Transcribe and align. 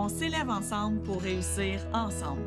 On 0.00 0.08
s'élève 0.08 0.48
ensemble 0.48 1.00
pour 1.00 1.20
réussir 1.20 1.80
ensemble. 1.92 2.42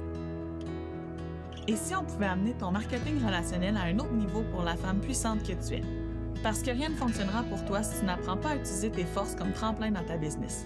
Et 1.68 1.76
si 1.76 1.94
on 1.94 2.06
pouvait 2.06 2.28
amener 2.28 2.54
ton 2.54 2.72
marketing 2.72 3.22
relationnel 3.22 3.76
à 3.76 3.82
un 3.82 4.00
autre 4.00 4.14
niveau 4.14 4.44
pour 4.54 4.64
la 4.64 4.78
femme 4.78 5.02
puissante 5.02 5.44
que 5.44 5.52
tu 5.52 5.74
es? 5.74 5.82
Parce 6.44 6.64
que 6.64 6.72
rien 6.72 6.88
ne 6.88 6.96
fonctionnera 6.96 7.44
pour 7.44 7.66
toi 7.66 7.84
si 7.84 8.00
tu 8.00 8.06
n'apprends 8.06 8.38
pas 8.38 8.52
à 8.52 8.56
utiliser 8.56 8.90
tes 8.90 9.04
forces 9.04 9.36
comme 9.36 9.52
tremplin 9.52 9.92
dans 9.92 10.04
ta 10.06 10.16
business. 10.16 10.66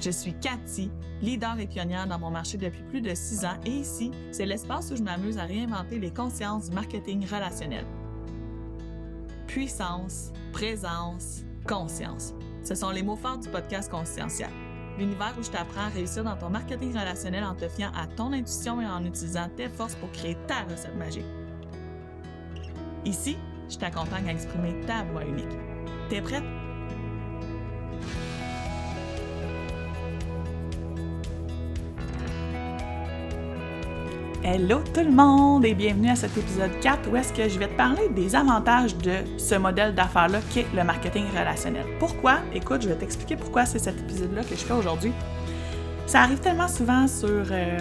Je 0.00 0.10
suis 0.10 0.34
Cathy, 0.34 0.90
leader 1.22 1.60
et 1.60 1.68
pionnière 1.68 2.08
dans 2.08 2.18
mon 2.18 2.32
marché 2.32 2.58
depuis 2.58 2.82
plus 2.82 3.00
de 3.00 3.14
six 3.14 3.44
ans 3.44 3.56
et 3.64 3.70
ici, 3.70 4.10
c'est 4.32 4.46
l'espace 4.46 4.90
où 4.90 4.96
je 4.96 5.02
m'amuse 5.04 5.38
à 5.38 5.44
réinventer 5.44 6.00
les 6.00 6.10
consciences 6.10 6.70
du 6.70 6.74
marketing 6.74 7.24
relationnel. 7.24 7.86
Puissance, 9.46 10.32
présence, 10.52 11.44
conscience. 11.68 12.34
Ce 12.64 12.74
sont 12.74 12.90
les 12.90 13.04
mots 13.04 13.14
forts 13.14 13.38
du 13.38 13.48
podcast 13.48 13.88
Conscientia. 13.88 14.48
L'univers 14.98 15.34
où 15.38 15.42
je 15.42 15.50
t'apprends 15.50 15.82
à 15.82 15.88
réussir 15.88 16.24
dans 16.24 16.36
ton 16.36 16.48
marketing 16.48 16.90
relationnel 16.92 17.44
en 17.44 17.54
te 17.54 17.68
fiant 17.68 17.90
à 17.94 18.06
ton 18.06 18.32
intuition 18.32 18.80
et 18.80 18.86
en 18.86 19.04
utilisant 19.04 19.48
tes 19.54 19.68
forces 19.68 19.94
pour 19.96 20.10
créer 20.12 20.36
ta 20.46 20.62
recette 20.62 20.96
magique. 20.96 21.26
Ici, 23.04 23.36
je 23.68 23.76
t'accompagne 23.76 24.28
à 24.28 24.32
exprimer 24.32 24.80
ta 24.86 25.02
voix 25.04 25.24
unique. 25.24 25.56
T'es 26.08 26.22
prête? 26.22 26.44
Hello 34.48 34.78
tout 34.94 35.00
le 35.00 35.10
monde 35.10 35.64
et 35.64 35.74
bienvenue 35.74 36.08
à 36.08 36.14
cet 36.14 36.38
épisode 36.38 36.70
4 36.80 37.10
où 37.10 37.16
est-ce 37.16 37.32
que 37.32 37.48
je 37.48 37.58
vais 37.58 37.66
te 37.66 37.76
parler 37.76 38.08
des 38.10 38.36
avantages 38.36 38.96
de 38.96 39.14
ce 39.38 39.56
modèle 39.56 39.92
d'affaires-là 39.92 40.38
qui 40.50 40.60
est 40.60 40.66
le 40.72 40.84
marketing 40.84 41.24
relationnel. 41.30 41.84
Pourquoi? 41.98 42.38
Écoute, 42.54 42.82
je 42.82 42.88
vais 42.88 42.94
t'expliquer 42.94 43.34
pourquoi 43.34 43.66
c'est 43.66 43.80
cet 43.80 43.98
épisode-là 43.98 44.44
que 44.44 44.50
je 44.50 44.64
fais 44.64 44.72
aujourd'hui. 44.72 45.10
Ça 46.06 46.20
arrive 46.20 46.38
tellement 46.38 46.68
souvent 46.68 47.08
sur, 47.08 47.28
euh, 47.28 47.78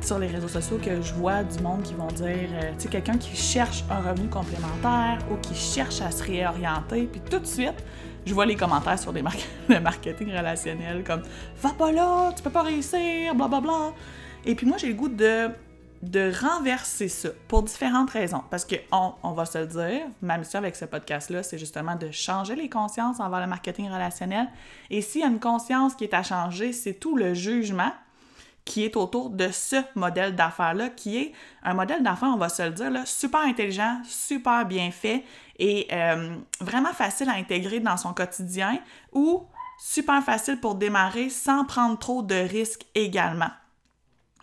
sur 0.00 0.18
les 0.18 0.26
réseaux 0.26 0.48
sociaux 0.48 0.80
que 0.82 1.00
je 1.00 1.14
vois 1.14 1.44
du 1.44 1.62
monde 1.62 1.82
qui 1.84 1.94
vont 1.94 2.08
dire, 2.08 2.26
euh, 2.26 2.72
tu 2.76 2.82
sais, 2.82 2.88
quelqu'un 2.88 3.16
qui 3.16 3.36
cherche 3.36 3.84
un 3.88 4.10
revenu 4.10 4.26
complémentaire 4.28 5.18
ou 5.30 5.36
qui 5.36 5.54
cherche 5.54 6.00
à 6.00 6.10
se 6.10 6.24
réorienter, 6.24 7.04
puis 7.12 7.20
tout 7.30 7.38
de 7.38 7.46
suite, 7.46 7.84
je 8.26 8.34
vois 8.34 8.44
les 8.44 8.56
commentaires 8.56 8.98
sur 8.98 9.12
des 9.12 9.22
le 9.68 9.78
marketing 9.78 10.36
relationnel 10.36 11.04
comme 11.04 11.22
«Va 11.62 11.70
pas 11.78 11.92
là, 11.92 12.32
tu 12.34 12.42
peux 12.42 12.50
pas 12.50 12.62
réussir, 12.62 13.36
blablabla 13.36 13.60
bla, 13.60 13.60
bla.». 13.60 13.92
Et 14.44 14.56
puis 14.56 14.66
moi, 14.66 14.78
j'ai 14.78 14.88
le 14.88 14.94
goût 14.94 15.08
de 15.08 15.48
de 16.02 16.32
renverser 16.40 17.08
ça 17.08 17.30
pour 17.48 17.62
différentes 17.62 18.10
raisons. 18.10 18.42
Parce 18.50 18.64
que, 18.64 18.76
on, 18.92 19.32
va 19.32 19.44
se 19.44 19.58
le 19.58 19.66
dire, 19.66 20.02
ma 20.22 20.38
mission 20.38 20.58
avec 20.58 20.76
ce 20.76 20.84
podcast-là, 20.84 21.42
c'est 21.42 21.58
justement 21.58 21.96
de 21.96 22.10
changer 22.10 22.54
les 22.54 22.68
consciences 22.68 23.20
envers 23.20 23.40
le 23.40 23.46
marketing 23.46 23.90
relationnel. 23.90 24.48
Et 24.90 25.02
s'il 25.02 25.22
y 25.22 25.24
a 25.24 25.28
une 25.28 25.40
conscience 25.40 25.94
qui 25.94 26.04
est 26.04 26.14
à 26.14 26.22
changer, 26.22 26.72
c'est 26.72 26.94
tout 26.94 27.16
le 27.16 27.34
jugement 27.34 27.92
qui 28.64 28.84
est 28.84 28.96
autour 28.96 29.30
de 29.30 29.48
ce 29.50 29.76
modèle 29.94 30.36
d'affaires-là, 30.36 30.90
qui 30.90 31.16
est 31.16 31.32
un 31.62 31.72
modèle 31.72 32.02
d'affaires, 32.02 32.28
on 32.28 32.36
va 32.36 32.50
se 32.50 32.62
le 32.62 32.70
dire, 32.70 32.92
super 33.06 33.40
intelligent, 33.40 34.00
super 34.04 34.66
bien 34.66 34.90
fait 34.90 35.24
et 35.58 35.88
euh, 35.90 36.36
vraiment 36.60 36.92
facile 36.92 37.30
à 37.30 37.32
intégrer 37.32 37.80
dans 37.80 37.96
son 37.96 38.12
quotidien 38.12 38.78
ou 39.12 39.46
super 39.78 40.22
facile 40.22 40.60
pour 40.60 40.74
démarrer 40.74 41.30
sans 41.30 41.64
prendre 41.64 41.98
trop 41.98 42.22
de 42.22 42.34
risques 42.34 42.84
également. 42.94 43.50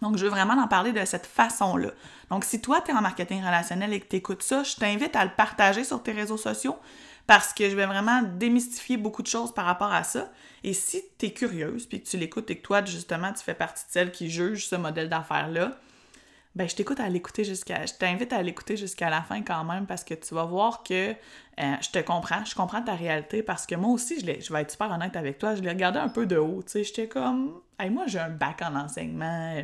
Donc, 0.02 0.18
je 0.18 0.24
veux 0.24 0.30
vraiment 0.30 0.54
en 0.54 0.68
parler 0.68 0.92
de 0.92 1.06
cette 1.06 1.26
façon-là. 1.26 1.92
Donc, 2.30 2.44
si 2.44 2.62
toi, 2.62 2.82
tu 2.82 2.92
es 2.92 2.94
en 2.94 3.02
marketing 3.02 3.40
relationnel 3.44 3.94
et 3.94 4.00
que 4.00 4.08
tu 4.08 4.18
écoutes 4.18 4.44
ça, 4.44 4.64
je 4.64 4.76
t'invite 4.76 5.16
à 5.16 5.24
le 5.24 5.32
partager 5.32 5.84
sur 5.84 6.04
tes 6.04 6.12
réseaux 6.12 6.38
sociaux 6.38 6.78
parce 7.28 7.53
que 7.53 7.69
je 7.69 7.75
vais 7.75 7.86
vraiment 7.86 8.22
démystifier 8.22 8.97
beaucoup 8.97 9.22
de 9.22 9.28
choses 9.28 9.53
par 9.53 9.66
rapport 9.66 9.92
à 9.92 10.03
ça. 10.03 10.31
Et 10.64 10.74
si 10.74 11.03
tu 11.18 11.28
es 11.28 11.31
curieuse, 11.31 11.86
puis 11.88 12.02
que 12.02 12.08
tu 12.08 12.18
l'écoutes 12.18 12.50
et 12.52 12.58
que 12.58 12.62
toi, 12.62 12.84
justement, 12.86 13.31
tu 13.34 13.44
fais 13.44 13.53
partie 13.53 13.86
de 13.86 13.92
celles 13.92 14.12
qui 14.12 14.30
jugent 14.30 14.68
ce 14.68 14.75
modèle 14.75 15.09
d'affaires-là, 15.09 15.72
ben 16.56 16.69
je 16.69 16.75
t'écoute 16.75 17.00
à 17.02 17.09
l'écouter 17.09 17.44
jusqu'à 17.44 17.86
je 17.86 17.94
t'invite 17.94 18.31
à 18.31 18.42
l'écouter 18.42 18.78
jusqu'à 18.78 19.09
la 19.09 19.22
fin 19.22 19.42
quand 19.42 19.66
même 19.66 19.86
parce 19.86 20.06
que 20.06 20.14
tu 20.14 20.34
vas 20.34 20.46
voir 20.46 20.84
que 20.84 21.12
euh, 21.12 21.75
je 21.81 21.90
te 21.90 22.00
comprends, 22.00 22.46
je 22.46 22.56
comprends 22.56 22.81
ta 22.81 22.96
réalité 22.96 23.44
parce 23.44 23.66
que 23.66 23.75
moi 23.75 23.92
aussi 23.92 24.22
je, 24.22 24.42
je 24.42 24.53
vais 24.53 24.62
être 24.62 24.72
super 24.72 24.90
honnête 24.90 25.18
avec 25.18 25.38
toi, 25.38 25.56
je 25.56 25.62
l'ai 25.62 25.69
regardé 25.69 26.00
un 26.00 26.08
peu 26.08 26.25
de 26.25 26.38
haut, 26.38 26.64
tu 26.66 26.72
sais, 26.72 26.84
j'étais 26.86 27.08
comme 27.09 27.59
hey, 27.78 27.90
moi 27.90 28.06
j'ai 28.08 28.19
un 28.19 28.30
bac 28.30 28.62
en 28.62 28.74
enseignement, 28.75 29.62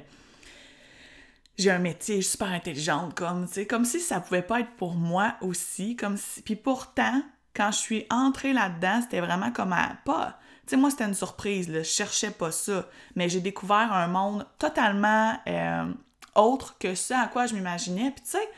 j'ai 1.57 1.71
un 1.71 1.79
métier 1.79 2.21
super 2.21 2.49
intelligente, 2.49 3.13
comme, 3.13 3.47
tu 3.49 3.65
comme 3.65 3.85
si 3.85 3.99
ça 3.99 4.19
pouvait 4.19 4.41
pas 4.41 4.61
être 4.61 4.75
pour 4.77 4.95
moi 4.95 5.35
aussi, 5.41 5.95
comme 5.95 6.17
si... 6.17 6.41
Puis 6.41 6.55
pourtant, 6.55 7.21
quand 7.55 7.71
je 7.71 7.77
suis 7.77 8.05
entrée 8.09 8.53
là-dedans, 8.53 9.01
c'était 9.01 9.21
vraiment 9.21 9.51
comme 9.51 9.73
à... 9.73 9.97
pas... 10.05 10.39
Tu 10.65 10.71
sais, 10.71 10.77
moi, 10.77 10.91
c'était 10.91 11.05
une 11.05 11.13
surprise, 11.13 11.69
je 11.71 11.81
cherchais 11.81 12.31
pas 12.31 12.51
ça, 12.51 12.87
mais 13.15 13.29
j'ai 13.29 13.41
découvert 13.41 13.91
un 13.91 14.07
monde 14.07 14.45
totalement 14.59 15.37
euh, 15.47 15.91
autre 16.35 16.77
que 16.77 16.95
ce 16.95 17.13
à 17.13 17.27
quoi 17.27 17.47
je 17.47 17.55
m'imaginais, 17.55 18.11
puis 18.11 18.23
tu 18.23 18.31
sais, 18.31 18.49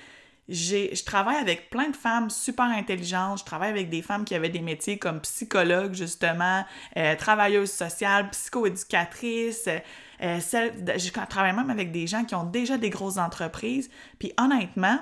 je 0.49 1.03
travaille 1.03 1.37
avec 1.37 1.69
plein 1.69 1.89
de 1.89 1.95
femmes 1.95 2.29
super 2.29 2.65
intelligentes. 2.65 3.39
Je 3.39 3.45
travaille 3.45 3.69
avec 3.69 3.89
des 3.89 4.01
femmes 4.01 4.25
qui 4.25 4.35
avaient 4.35 4.49
des 4.49 4.61
métiers 4.61 4.97
comme 4.97 5.21
psychologue, 5.21 5.93
justement, 5.93 6.65
euh, 6.97 7.15
travailleuse 7.15 7.71
sociale, 7.71 8.29
psychoéducatrice, 8.31 9.69
euh, 10.21 10.39
je 10.39 11.25
travaille 11.25 11.53
même 11.53 11.69
avec 11.69 11.91
des 11.91 12.07
gens 12.07 12.23
qui 12.23 12.35
ont 12.35 12.45
déjà 12.45 12.77
des 12.77 12.89
grosses 12.89 13.17
entreprises. 13.17 13.89
Puis 14.19 14.33
honnêtement, 14.37 14.99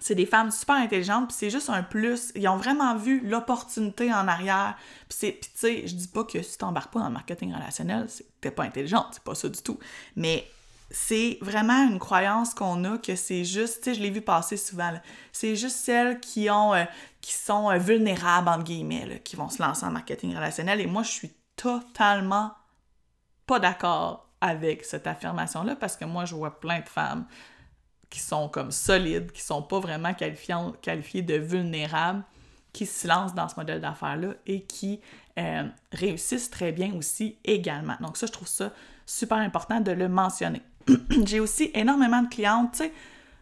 c'est 0.00 0.14
des 0.14 0.26
femmes 0.26 0.50
super 0.50 0.76
intelligentes, 0.76 1.28
puis 1.28 1.36
c'est 1.38 1.50
juste 1.50 1.70
un 1.70 1.82
plus. 1.82 2.32
Ils 2.36 2.48
ont 2.48 2.56
vraiment 2.56 2.94
vu 2.96 3.20
l'opportunité 3.26 4.12
en 4.12 4.28
arrière. 4.28 4.76
Puis, 5.08 5.38
tu 5.40 5.48
sais, 5.54 5.86
je 5.86 5.94
dis 5.94 6.08
pas 6.08 6.24
que 6.24 6.40
si 6.42 6.56
t'embarques 6.58 6.92
pas 6.92 7.00
dans 7.00 7.08
le 7.08 7.12
marketing 7.12 7.52
relationnel, 7.54 8.06
t'es 8.40 8.50
pas 8.50 8.64
intelligente, 8.64 9.06
c'est 9.12 9.24
pas 9.24 9.34
ça 9.34 9.48
du 9.48 9.60
tout. 9.60 9.78
Mais 10.14 10.46
c'est 10.90 11.38
vraiment 11.42 11.86
une 11.86 11.98
croyance 11.98 12.54
qu'on 12.54 12.84
a 12.84 12.98
que 12.98 13.14
c'est 13.14 13.44
juste, 13.44 13.82
tu 13.82 13.90
sais, 13.90 13.94
je 13.94 14.00
l'ai 14.02 14.10
vu 14.10 14.22
passer 14.22 14.56
souvent, 14.56 14.92
c'est 15.32 15.54
juste 15.54 15.76
celles 15.76 16.18
qui 16.20 16.48
euh, 16.48 16.84
sont 17.22 17.70
euh, 17.70 17.78
vulnérables, 17.78 18.48
entre 18.48 18.64
guillemets, 18.64 19.20
qui 19.24 19.36
vont 19.36 19.50
se 19.50 19.62
lancer 19.62 19.84
en 19.84 19.90
marketing 19.90 20.34
relationnel. 20.34 20.80
Et 20.80 20.86
moi, 20.86 21.02
je 21.02 21.10
suis 21.10 21.32
totalement 21.56 22.52
pas 23.46 23.58
d'accord 23.58 24.28
avec 24.40 24.84
cette 24.84 25.06
affirmation-là 25.06 25.76
parce 25.76 25.96
que 25.96 26.04
moi, 26.04 26.24
je 26.24 26.34
vois 26.34 26.58
plein 26.60 26.80
de 26.80 26.88
femmes 26.88 27.26
qui 28.08 28.20
sont 28.20 28.48
comme 28.48 28.70
solides, 28.70 29.32
qui 29.32 29.42
sont 29.42 29.62
pas 29.62 29.80
vraiment 29.80 30.14
qualifiées 30.14 31.22
de 31.22 31.34
vulnérables, 31.34 32.24
qui 32.72 32.86
se 32.86 33.06
lancent 33.06 33.34
dans 33.34 33.48
ce 33.48 33.56
modèle 33.56 33.80
d'affaires-là 33.80 34.34
et 34.46 34.62
qui 34.62 35.00
euh, 35.38 35.68
réussissent 35.92 36.50
très 36.50 36.72
bien 36.72 36.94
aussi 36.94 37.36
également. 37.44 37.96
Donc 38.00 38.16
ça, 38.16 38.26
je 38.26 38.32
trouve 38.32 38.48
ça 38.48 38.72
super 39.04 39.38
important 39.38 39.80
de 39.80 39.92
le 39.92 40.08
mentionner. 40.08 40.62
J'ai 41.24 41.40
aussi 41.40 41.70
énormément 41.74 42.22
de 42.22 42.28
clientes, 42.28 42.82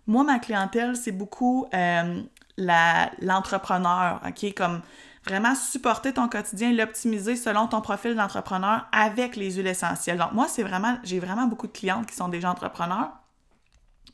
moi, 0.07 0.23
ma 0.23 0.39
clientèle, 0.39 0.97
c'est 0.97 1.13
beaucoup 1.13 1.67
euh, 1.75 2.23
l'entrepreneur, 2.57 4.21
OK? 4.27 4.55
Comme 4.55 4.81
vraiment 5.25 5.57
supporter 5.57 6.13
ton 6.13 6.29
quotidien, 6.29 6.73
l'optimiser 6.73 7.35
selon 7.35 7.67
ton 7.67 7.81
profil 7.81 8.15
d'entrepreneur 8.15 8.87
avec 8.93 9.35
les 9.35 9.55
huiles 9.55 9.67
essentielles. 9.67 10.19
Donc 10.19 10.33
moi, 10.33 10.47
c'est 10.49 10.63
vraiment, 10.63 10.99
j'ai 11.03 11.19
vraiment 11.19 11.47
beaucoup 11.47 11.67
de 11.67 11.73
clientes 11.73 12.07
qui 12.07 12.15
sont 12.15 12.29
déjà 12.29 12.51
entrepreneurs. 12.51 13.11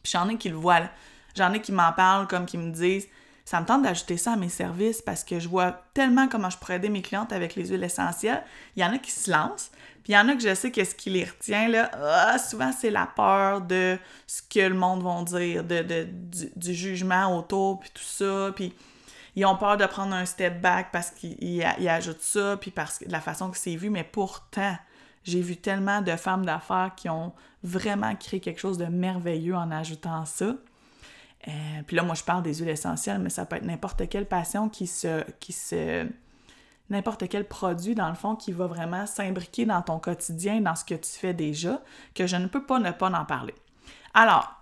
Puis 0.03 0.13
j'en 0.13 0.29
ai 0.29 0.39
qui 0.39 0.49
le 0.49 0.57
voient. 0.57 0.89
J'en 1.37 1.53
ai 1.53 1.61
qui 1.61 1.73
m'en 1.73 1.93
parlent 1.93 2.27
comme 2.27 2.47
qui 2.47 2.57
me 2.57 2.71
disent 2.71 3.09
ça 3.53 3.61
me 3.61 3.67
tente 3.67 3.83
d'ajouter 3.83 4.17
ça 4.17 4.33
à 4.33 4.37
mes 4.37 4.49
services 4.49 5.03
parce 5.03 5.25
que 5.25 5.39
je 5.39 5.47
vois 5.47 5.73
tellement 5.93 6.27
comment 6.27 6.49
je 6.49 6.57
pourrais 6.57 6.77
aider 6.77 6.89
mes 6.89 7.03
clientes 7.03 7.35
avec 7.35 7.55
les 7.55 7.67
huiles 7.67 7.85
essentielles. 7.85 8.43
Il 8.77 8.83
y 8.83 8.87
en 8.87 8.95
a 8.95 8.97
qui 8.97 9.11
se 9.11 9.31
lancent, 9.31 9.71
puis 10.03 10.15
il 10.15 10.17
y 10.17 10.17
en 10.17 10.27
a 10.31 10.35
que 10.35 10.41
je 10.41 10.55
sais 10.55 10.71
qu'est-ce 10.71 10.95
qui 10.95 11.11
les 11.11 11.25
retient, 11.25 11.69
là. 11.69 11.91
Ah, 12.03 12.39
souvent, 12.39 12.73
c'est 12.73 12.89
la 12.89 13.05
peur 13.05 13.61
de 13.61 13.99
ce 14.27 14.41
que 14.41 14.67
le 14.67 14.75
monde 14.75 15.03
va 15.03 15.23
dire, 15.39 15.65
de, 15.65 15.83
du, 15.83 16.51
du, 16.57 16.73
jugement 16.73 17.37
autour, 17.37 17.81
puis 17.81 17.91
tout 17.93 18.03
ça. 18.03 18.53
Puis 18.57 18.73
ils 19.37 19.45
ont 19.45 19.59
peur 19.59 19.77
de 19.77 19.85
prendre 19.85 20.15
un 20.15 20.25
step 20.25 20.63
back 20.63 20.89
parce 20.91 21.11
qu'ils 21.11 21.63
ajoutent 21.63 22.23
ça, 22.23 22.57
puis 22.59 22.71
parce 22.71 23.01
que 23.01 23.05
de 23.05 23.13
la 23.13 23.21
façon 23.21 23.51
que 23.51 23.59
c'est 23.59 23.77
vu, 23.77 23.91
mais 23.91 24.05
pourtant, 24.05 24.79
j'ai 25.25 25.43
vu 25.43 25.59
tellement 25.59 26.01
de 26.01 26.17
femmes 26.17 26.47
d'affaires 26.47 26.93
qui 26.97 27.11
ont 27.11 27.35
vraiment 27.63 28.17
créé 28.17 28.41
quelque 28.41 28.61
chose 28.61 28.79
de 28.79 28.87
merveilleux 28.87 29.57
en 29.57 29.71
ajoutant 29.71 30.25
ça. 30.25 30.55
Euh, 31.49 31.83
puis 31.87 31.97
là, 31.97 32.03
moi, 32.03 32.15
je 32.15 32.23
parle 32.23 32.43
des 32.43 32.55
huiles 32.55 32.69
essentielles, 32.69 33.19
mais 33.19 33.31
ça 33.31 33.45
peut 33.47 33.57
être 33.57 33.65
n'importe 33.65 34.09
quelle 34.09 34.27
passion 34.27 34.69
qui 34.69 34.87
se, 34.87 35.23
qui 35.41 35.53
se, 35.53 36.07
n'importe 36.89 37.29
quel 37.29 37.47
produit, 37.47 37.95
dans 37.95 38.09
le 38.09 38.15
fond, 38.15 38.37
qui 38.37 38.53
va 38.53 38.67
vraiment 38.67 39.07
s'imbriquer 39.07 39.67
dans 39.67 39.83
ton 39.83 39.99
quotidien, 39.99 40.61
dans 40.61 40.77
ce 40.77 40.85
que 40.85 40.95
tu 40.95 41.11
fais 41.11 41.35
déjà, 41.35 41.81
que 42.15 42.27
je 42.27 42.37
ne 42.37 42.47
peux 42.47 42.65
pas 42.65 42.79
ne 42.79 42.91
pas 42.91 43.11
en 43.11 43.25
parler. 43.25 43.55
Alors, 44.15 44.55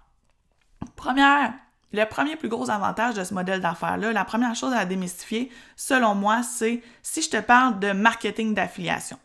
première 0.96 1.52
le 1.92 2.04
premier 2.04 2.36
plus 2.36 2.48
gros 2.48 2.70
avantage 2.70 3.14
de 3.14 3.24
ce 3.24 3.34
modèle 3.34 3.60
d'affaires-là, 3.60 4.12
la 4.12 4.24
première 4.24 4.54
chose 4.54 4.72
à 4.72 4.84
démystifier, 4.84 5.50
selon 5.76 6.14
moi, 6.14 6.42
c'est 6.42 6.82
si 7.02 7.20
je 7.20 7.30
te 7.30 7.40
parle 7.40 7.80
de 7.80 7.92
marketing 7.92 8.54
d'affiliation. 8.54 9.18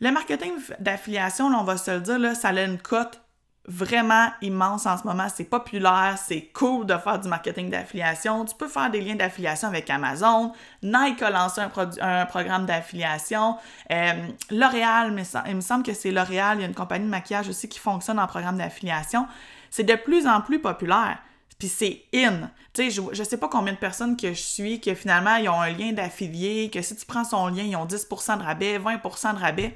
Le 0.00 0.10
marketing 0.10 0.52
d'affiliation, 0.78 1.46
on 1.46 1.64
va 1.64 1.76
se 1.76 1.90
le 1.90 2.00
dire, 2.00 2.18
là, 2.18 2.34
ça 2.34 2.48
a 2.48 2.62
une 2.62 2.78
cote 2.78 3.22
vraiment 3.66 4.28
immense 4.40 4.86
en 4.86 4.96
ce 4.96 5.06
moment. 5.06 5.26
C'est 5.34 5.44
populaire, 5.44 6.16
c'est 6.18 6.50
cool 6.52 6.86
de 6.86 6.96
faire 6.96 7.18
du 7.18 7.28
marketing 7.28 7.70
d'affiliation. 7.70 8.44
Tu 8.44 8.54
peux 8.54 8.68
faire 8.68 8.90
des 8.90 9.00
liens 9.00 9.16
d'affiliation 9.16 9.68
avec 9.68 9.88
Amazon. 9.90 10.52
Nike 10.82 11.22
a 11.22 11.30
lancé 11.30 11.60
un, 11.60 11.70
un 12.00 12.26
programme 12.26 12.66
d'affiliation. 12.66 13.56
Euh, 13.92 14.12
L'Oréal, 14.50 15.14
il 15.46 15.56
me 15.56 15.60
semble 15.60 15.84
que 15.84 15.94
c'est 15.94 16.10
L'Oréal, 16.10 16.58
il 16.58 16.60
y 16.62 16.64
a 16.64 16.68
une 16.68 16.74
compagnie 16.74 17.04
de 17.04 17.10
maquillage 17.10 17.48
aussi 17.48 17.68
qui 17.68 17.78
fonctionne 17.78 18.18
en 18.18 18.26
programme 18.26 18.58
d'affiliation. 18.58 19.26
C'est 19.70 19.84
de 19.84 19.94
plus 19.94 20.26
en 20.26 20.40
plus 20.40 20.60
populaire. 20.60 21.18
Puis 21.58 21.68
c'est 21.68 22.02
in. 22.14 22.50
Tu 22.72 22.84
sais, 22.84 22.90
je, 22.90 23.02
je 23.12 23.22
sais 23.22 23.36
pas 23.36 23.48
combien 23.48 23.74
de 23.74 23.78
personnes 23.78 24.16
que 24.16 24.28
je 24.28 24.40
suis 24.40 24.80
que 24.80 24.94
finalement 24.94 25.36
ils 25.36 25.48
ont 25.50 25.60
un 25.60 25.70
lien 25.70 25.92
d'affilié, 25.92 26.70
que 26.70 26.80
si 26.80 26.96
tu 26.96 27.04
prends 27.04 27.24
son 27.24 27.48
lien, 27.48 27.62
ils 27.62 27.76
ont 27.76 27.84
10% 27.84 28.38
de 28.38 28.42
rabais, 28.42 28.78
20% 28.78 29.34
de 29.34 29.38
rabais. 29.38 29.74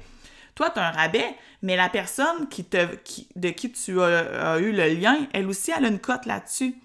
Toi, 0.55 0.69
tu 0.69 0.79
as 0.79 0.87
un 0.87 0.91
rabais, 0.91 1.35
mais 1.61 1.75
la 1.75 1.89
personne 1.89 2.47
de 2.47 3.49
qui 3.51 3.71
tu 3.71 4.01
as, 4.01 4.59
eu 4.59 4.71
le 4.71 4.87
lien, 4.93 5.27
elle 5.33 5.47
aussi, 5.47 5.71
elle 5.75 5.85
a 5.85 5.89
une 5.89 5.99
cote 5.99 6.25
là-dessus. 6.25 6.75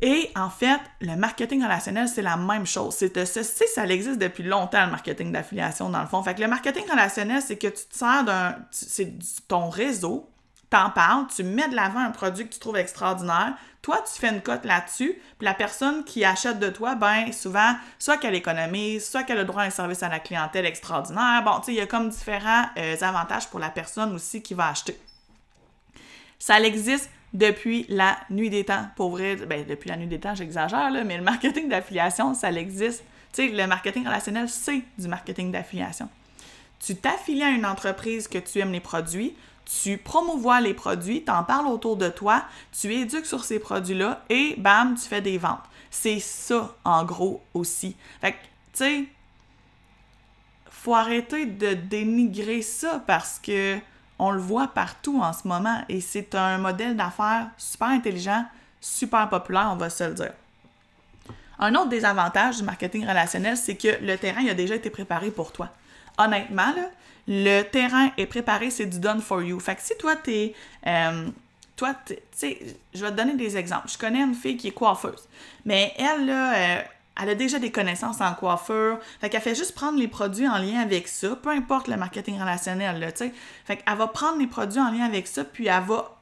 Et 0.00 0.30
en 0.36 0.50
fait, 0.50 0.80
le 1.00 1.16
marketing 1.16 1.62
relationnel, 1.62 2.08
c'est 2.08 2.22
la 2.22 2.36
même 2.36 2.66
chose. 2.66 2.94
C'est 2.94 3.24
sais, 3.24 3.42
ça 3.42 3.86
existe 3.86 4.18
depuis 4.18 4.42
longtemps, 4.42 4.84
le 4.84 4.90
marketing 4.90 5.32
d'affiliation, 5.32 5.88
dans 5.88 6.00
le 6.00 6.06
fond. 6.06 6.22
Fait 6.22 6.34
que 6.34 6.40
le 6.40 6.48
marketing 6.48 6.84
relationnel, 6.90 7.42
c'est 7.42 7.56
que 7.56 7.68
tu 7.68 7.86
te 7.86 7.96
sers 7.96 8.24
d'un. 8.24 8.56
C'est 8.70 9.14
ton 9.48 9.68
réseau 9.70 10.30
t'en 10.74 10.90
parles, 10.90 11.26
tu 11.34 11.44
mets 11.44 11.68
de 11.68 11.76
l'avant 11.76 12.00
un 12.00 12.10
produit 12.10 12.48
que 12.48 12.52
tu 12.52 12.58
trouves 12.58 12.76
extraordinaire, 12.76 13.54
toi, 13.80 14.02
tu 14.12 14.18
fais 14.18 14.30
une 14.30 14.40
cote 14.40 14.64
là-dessus, 14.64 15.14
puis 15.38 15.44
la 15.44 15.54
personne 15.54 16.02
qui 16.04 16.24
achète 16.24 16.58
de 16.58 16.68
toi, 16.68 16.96
ben 16.96 17.32
souvent, 17.32 17.76
soit 17.96 18.16
qu'elle 18.16 18.34
économise, 18.34 19.08
soit 19.08 19.22
qu'elle 19.22 19.38
a 19.38 19.44
droit 19.44 19.62
à 19.62 19.66
un 19.66 19.70
service 19.70 20.02
à 20.02 20.08
la 20.08 20.18
clientèle 20.18 20.66
extraordinaire. 20.66 21.42
Bon, 21.44 21.60
tu 21.60 21.66
sais, 21.66 21.72
il 21.74 21.76
y 21.76 21.80
a 21.80 21.86
comme 21.86 22.08
différents 22.08 22.64
euh, 22.76 22.96
avantages 23.02 23.48
pour 23.50 23.60
la 23.60 23.70
personne 23.70 24.12
aussi 24.14 24.42
qui 24.42 24.54
va 24.54 24.68
acheter. 24.68 24.98
Ça 26.40 26.58
existe 26.58 27.08
depuis 27.32 27.86
la 27.88 28.16
nuit 28.30 28.50
des 28.50 28.64
temps. 28.64 28.88
Pour 28.96 29.10
vrai, 29.10 29.36
ben, 29.36 29.64
depuis 29.64 29.90
la 29.90 29.96
nuit 29.96 30.08
des 30.08 30.18
temps, 30.18 30.34
j'exagère, 30.34 30.90
là, 30.90 31.04
mais 31.04 31.18
le 31.18 31.22
marketing 31.22 31.68
d'affiliation, 31.68 32.34
ça 32.34 32.50
existe. 32.50 33.04
Tu 33.32 33.48
sais, 33.48 33.54
le 33.54 33.66
marketing 33.68 34.06
relationnel, 34.06 34.48
c'est 34.48 34.82
du 34.98 35.06
marketing 35.06 35.52
d'affiliation. 35.52 36.08
Tu 36.84 36.96
t'affilies 36.96 37.44
à 37.44 37.50
une 37.50 37.64
entreprise 37.64 38.26
que 38.26 38.38
tu 38.38 38.58
aimes 38.58 38.72
les 38.72 38.80
produits, 38.80 39.36
tu 39.64 39.98
promouvois 39.98 40.60
les 40.60 40.74
produits, 40.74 41.24
tu 41.24 41.30
en 41.30 41.44
parles 41.44 41.66
autour 41.66 41.96
de 41.96 42.08
toi, 42.08 42.44
tu 42.78 42.92
éduques 42.92 43.26
sur 43.26 43.44
ces 43.44 43.58
produits-là 43.58 44.22
et 44.28 44.54
bam, 44.58 44.94
tu 44.94 45.08
fais 45.08 45.20
des 45.20 45.38
ventes. 45.38 45.64
C'est 45.90 46.18
ça, 46.18 46.74
en 46.84 47.04
gros, 47.04 47.42
aussi. 47.54 47.96
Fait 48.20 48.32
que, 48.32 48.36
tu 48.36 48.44
sais, 48.72 49.04
faut 50.68 50.94
arrêter 50.94 51.46
de 51.46 51.74
dénigrer 51.74 52.62
ça 52.62 53.02
parce 53.06 53.38
que 53.38 53.78
on 54.18 54.30
le 54.30 54.40
voit 54.40 54.68
partout 54.68 55.20
en 55.20 55.32
ce 55.32 55.48
moment 55.48 55.82
et 55.88 56.00
c'est 56.00 56.34
un 56.34 56.58
modèle 56.58 56.96
d'affaires 56.96 57.48
super 57.56 57.88
intelligent, 57.88 58.44
super 58.80 59.28
populaire, 59.28 59.70
on 59.72 59.76
va 59.76 59.90
se 59.90 60.04
le 60.04 60.14
dire. 60.14 60.32
Un 61.58 61.74
autre 61.74 61.88
désavantage 61.88 62.58
du 62.58 62.64
marketing 62.64 63.06
relationnel, 63.06 63.56
c'est 63.56 63.76
que 63.76 64.02
le 64.02 64.16
terrain 64.18 64.46
a 64.46 64.54
déjà 64.54 64.74
été 64.74 64.90
préparé 64.90 65.30
pour 65.30 65.52
toi. 65.52 65.70
Honnêtement, 66.18 66.72
là, 66.74 66.90
le 67.26 67.62
terrain 67.62 68.10
est 68.16 68.26
préparé, 68.26 68.70
c'est 68.70 68.86
du 68.86 68.98
done 68.98 69.20
for 69.20 69.42
you. 69.42 69.58
Fait 69.60 69.74
que 69.74 69.82
si 69.82 69.96
toi, 69.98 70.16
t'es. 70.16 70.54
Euh, 70.86 71.28
toi, 71.76 71.94
tu 72.06 72.14
sais, 72.32 72.58
je 72.92 73.04
vais 73.04 73.10
te 73.10 73.16
donner 73.16 73.34
des 73.34 73.56
exemples. 73.56 73.88
Je 73.88 73.98
connais 73.98 74.20
une 74.20 74.34
fille 74.34 74.56
qui 74.56 74.68
est 74.68 74.72
coiffeuse, 74.72 75.28
mais 75.64 75.92
elle, 75.98 76.26
là, 76.26 76.54
euh, 76.54 76.82
elle 77.20 77.28
a 77.30 77.34
déjà 77.34 77.58
des 77.58 77.72
connaissances 77.72 78.20
en 78.20 78.32
coiffure. 78.34 78.98
Fait 79.20 79.28
qu'elle 79.28 79.40
fait 79.40 79.54
juste 79.54 79.74
prendre 79.74 79.98
les 79.98 80.08
produits 80.08 80.48
en 80.48 80.58
lien 80.58 80.80
avec 80.80 81.08
ça, 81.08 81.34
peu 81.36 81.50
importe 81.50 81.88
le 81.88 81.96
marketing 81.96 82.38
relationnel, 82.38 83.00
là, 83.00 83.10
tu 83.10 83.24
sais. 83.24 83.34
Fait 83.64 83.78
qu'elle 83.78 83.96
va 83.96 84.06
prendre 84.06 84.38
les 84.38 84.46
produits 84.46 84.80
en 84.80 84.90
lien 84.90 85.04
avec 85.04 85.26
ça, 85.26 85.44
puis 85.44 85.66
elle 85.66 85.82
va 85.82 86.13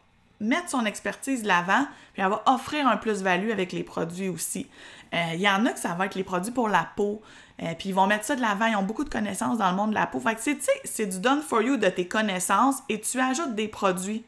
mettre 0.43 0.69
son 0.69 0.85
expertise 0.85 1.43
de 1.43 1.49
l'avant, 1.49 1.87
puis 2.13 2.23
elle 2.23 2.29
va 2.29 2.43
offrir 2.47 2.87
un 2.87 2.97
plus-value 2.97 3.51
avec 3.51 3.73
les 3.73 3.85
produits 3.85 4.29
aussi. 4.29 4.69
Il 5.13 5.19
euh, 5.19 5.35
y 5.37 5.49
en 5.49 5.65
a 5.67 5.73
que 5.73 5.79
ça 5.79 5.95
va 5.95 6.07
être 6.07 6.15
les 6.15 6.25
produits 6.25 6.53
pour 6.53 6.69
la 6.69 6.89
peau, 6.97 7.23
euh, 7.63 7.75
puis 7.79 7.91
ils 7.91 7.95
vont 7.95 8.07
mettre 8.07 8.25
ça 8.25 8.35
de 8.35 8.41
l'avant, 8.41 8.67
ils 8.67 8.77
ont 8.77 8.83
beaucoup 8.83 9.05
de 9.05 9.11
connaissances 9.11 9.59
dans 9.59 9.71
le 9.71 9.77
monde 9.77 9.91
de 9.91 9.95
la 9.95 10.07
peau. 10.07 10.21
Fait 10.21 10.35
que 10.35 10.41
c'est 10.85 11.07
du 11.07 11.21
done 11.21 11.43
for 11.43 11.63
you 11.63 11.77
de 11.77 11.89
tes 11.89 12.09
connaissances 12.09 12.77
et 12.89 13.01
tu 13.01 13.21
ajoutes 13.21 13.55
des 13.55 13.69
produits 13.69 14.25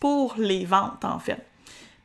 pour 0.00 0.34
les 0.36 0.64
ventes 0.64 1.04
en 1.04 1.18
fait. 1.18 1.46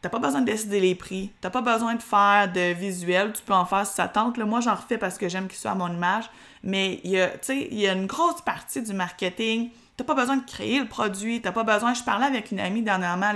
T'as 0.02 0.10
pas 0.10 0.20
besoin 0.20 0.42
de 0.42 0.46
décider 0.46 0.80
les 0.80 0.94
prix, 0.94 1.32
t'as 1.42 1.50
pas 1.50 1.62
besoin 1.62 1.96
de 1.96 2.04
faire 2.04 2.52
de 2.52 2.74
visuel, 2.74 3.34
tu 3.34 3.42
peux 3.42 3.54
en 3.54 3.66
faire 3.66 3.86
si 3.88 3.96
ça 3.96 4.08
tente. 4.08 4.38
moi, 4.38 4.60
j'en 4.60 4.76
refais 4.76 5.00
parce 5.00 5.18
que 5.18 5.28
j'aime 5.28 5.48
qu'il 5.48 5.58
soit 5.58 5.72
à 5.72 5.76
mon 5.76 5.92
image, 5.92 6.30
mais 6.62 7.02
il 7.04 7.12
y 7.12 7.88
a 7.88 7.94
une 7.94 8.06
grosse 8.06 8.42
partie 8.42 8.84
du 8.84 8.94
marketing. 8.94 9.72
T'as 9.98 10.04
pas 10.04 10.14
besoin 10.14 10.38
de 10.38 10.46
créer 10.46 10.80
le 10.80 10.88
produit, 10.88 11.42
t'as 11.42 11.52
pas 11.52 11.64
besoin. 11.64 11.94
Je 11.94 12.04
parlais 12.04 12.28
avec 12.28 12.52
une 12.52 12.60
amie 12.60 12.84
dernièrement 12.84 13.34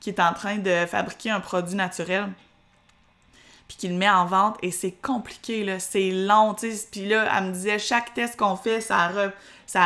qui 0.00 0.10
est 0.10 0.20
en 0.20 0.32
train 0.32 0.56
de 0.56 0.86
fabriquer 0.86 1.30
un 1.30 1.40
produit 1.40 1.76
naturel 1.76 2.28
puis 3.68 3.76
qu'il 3.76 3.94
met 3.94 4.08
en 4.08 4.24
vente 4.24 4.56
et 4.62 4.70
c'est 4.70 4.92
compliqué, 4.92 5.62
là, 5.62 5.78
c'est 5.78 6.10
long. 6.10 6.54
Puis 6.54 7.06
là, 7.06 7.28
elle 7.36 7.44
me 7.44 7.52
disait, 7.52 7.78
chaque 7.78 8.14
test 8.14 8.36
qu'on 8.36 8.56
fait, 8.56 8.80
ça 8.80 9.08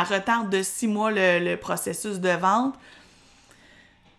retarde 0.03 0.49
de 0.49 0.63
six 0.63 0.87
mois 0.87 1.11
le, 1.11 1.55
processus 1.57 2.19
de 2.19 2.29
vente. 2.29 2.75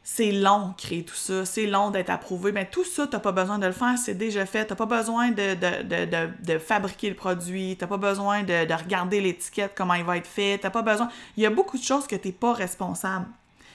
C'est 0.06 0.32
long 0.32 0.74
créer 0.76 1.02
tout 1.02 1.14
ça, 1.14 1.46
c'est 1.46 1.64
long 1.64 1.90
d'être 1.90 2.10
approuvé. 2.10 2.52
Mais 2.52 2.66
tout 2.66 2.84
ça, 2.84 3.06
t'as 3.06 3.20
pas 3.20 3.32
besoin 3.32 3.58
de 3.58 3.66
le 3.66 3.72
faire, 3.72 3.96
c'est 3.96 4.14
déjà 4.14 4.44
fait. 4.44 4.66
T'as 4.66 4.74
pas 4.74 4.84
besoin 4.84 5.30
de, 5.30 6.58
fabriquer 6.58 7.08
le 7.08 7.16
produit, 7.16 7.76
t'as 7.78 7.86
pas 7.86 7.96
besoin 7.96 8.42
de, 8.42 8.72
regarder 8.74 9.22
l'étiquette, 9.22 9.72
comment 9.74 9.94
il 9.94 10.04
va 10.04 10.18
être 10.18 10.26
fait, 10.26 10.58
t'as 10.58 10.68
pas 10.68 10.82
besoin... 10.82 11.08
Il 11.38 11.42
y 11.42 11.46
a 11.46 11.50
beaucoup 11.50 11.78
de 11.78 11.82
choses 11.82 12.06
que 12.06 12.16
t'es 12.16 12.32
pas 12.32 12.52
responsable. 12.52 13.24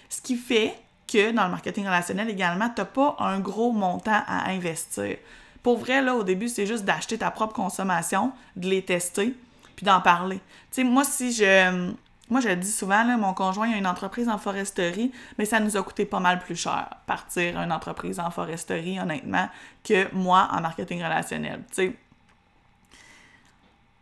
Ce 0.08 0.22
qui 0.22 0.36
fait 0.36 0.76
que 1.12 1.31
dans 1.31 1.46
le 1.46 1.52
marketing 1.52 1.86
relationnel 1.86 2.30
également, 2.30 2.70
t'as 2.70 2.86
pas 2.86 3.16
un 3.18 3.40
gros 3.40 3.72
montant 3.72 4.22
à 4.28 4.52
investir. 4.52 5.18
Pour 5.64 5.80
vrai, 5.80 6.04
là, 6.04 6.16
au 6.16 6.24
début, 6.24 6.48
c'est 6.48 6.68
juste 6.68 6.86
d'acheter 6.86 7.18
ta 7.18 7.31
propre 7.31 7.54
consommation, 7.54 8.31
de 8.56 8.70
les 8.70 8.84
tester, 8.84 9.36
puis 9.76 9.86
d'en 9.86 10.00
parler. 10.00 10.38
Tu 10.72 10.81
sais, 10.81 10.84
moi, 10.84 11.04
si 11.04 11.34
je... 11.34 11.92
Moi, 12.30 12.42
je 12.42 12.50
le 12.50 12.56
dis 12.56 12.72
souvent, 12.72 13.04
mon 13.18 13.34
conjoint 13.34 13.72
a 13.72 13.76
une 13.76 13.88
entreprise 13.88 14.30
en 14.30 14.38
foresterie, 14.38 15.12
mais 15.38 15.46
ça 15.46 15.60
nous 15.60 15.78
a 15.78 15.84
coûté 15.84 16.06
pas 16.06 16.20
mal 16.20 16.40
plus 16.40 16.56
cher 16.56 16.88
partir 17.08 17.60
une 17.60 17.72
entreprise 17.72 18.20
en 18.20 18.30
foresterie, 18.30 19.00
honnêtement, 19.00 19.50
que 19.84 20.14
moi 20.14 20.48
en 20.52 20.62
marketing 20.62 21.04
relationnel. 21.04 21.64
Tu 21.70 21.76
sais, 21.76 21.96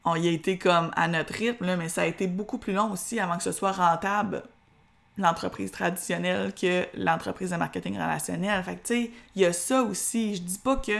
on 0.03 0.15
y 0.15 0.27
a 0.27 0.31
été 0.31 0.57
comme 0.57 0.91
à 0.95 1.07
notre 1.07 1.33
rythme, 1.33 1.75
mais 1.75 1.89
ça 1.89 2.01
a 2.01 2.05
été 2.05 2.27
beaucoup 2.27 2.57
plus 2.57 2.73
long 2.73 2.91
aussi 2.91 3.19
avant 3.19 3.37
que 3.37 3.43
ce 3.43 3.51
soit 3.51 3.71
rentable 3.71 4.43
l'entreprise 5.17 5.71
traditionnelle 5.71 6.53
que 6.53 6.85
l'entreprise 6.95 7.51
de 7.51 7.55
marketing 7.55 7.95
relationnel. 7.95 8.63
Fait 8.63 8.75
que, 8.75 8.87
tu 8.87 8.93
sais, 8.93 9.11
il 9.35 9.41
y 9.41 9.45
a 9.45 9.53
ça 9.53 9.83
aussi. 9.83 10.35
Je 10.35 10.41
dis 10.41 10.59
pas 10.59 10.77
que 10.77 10.97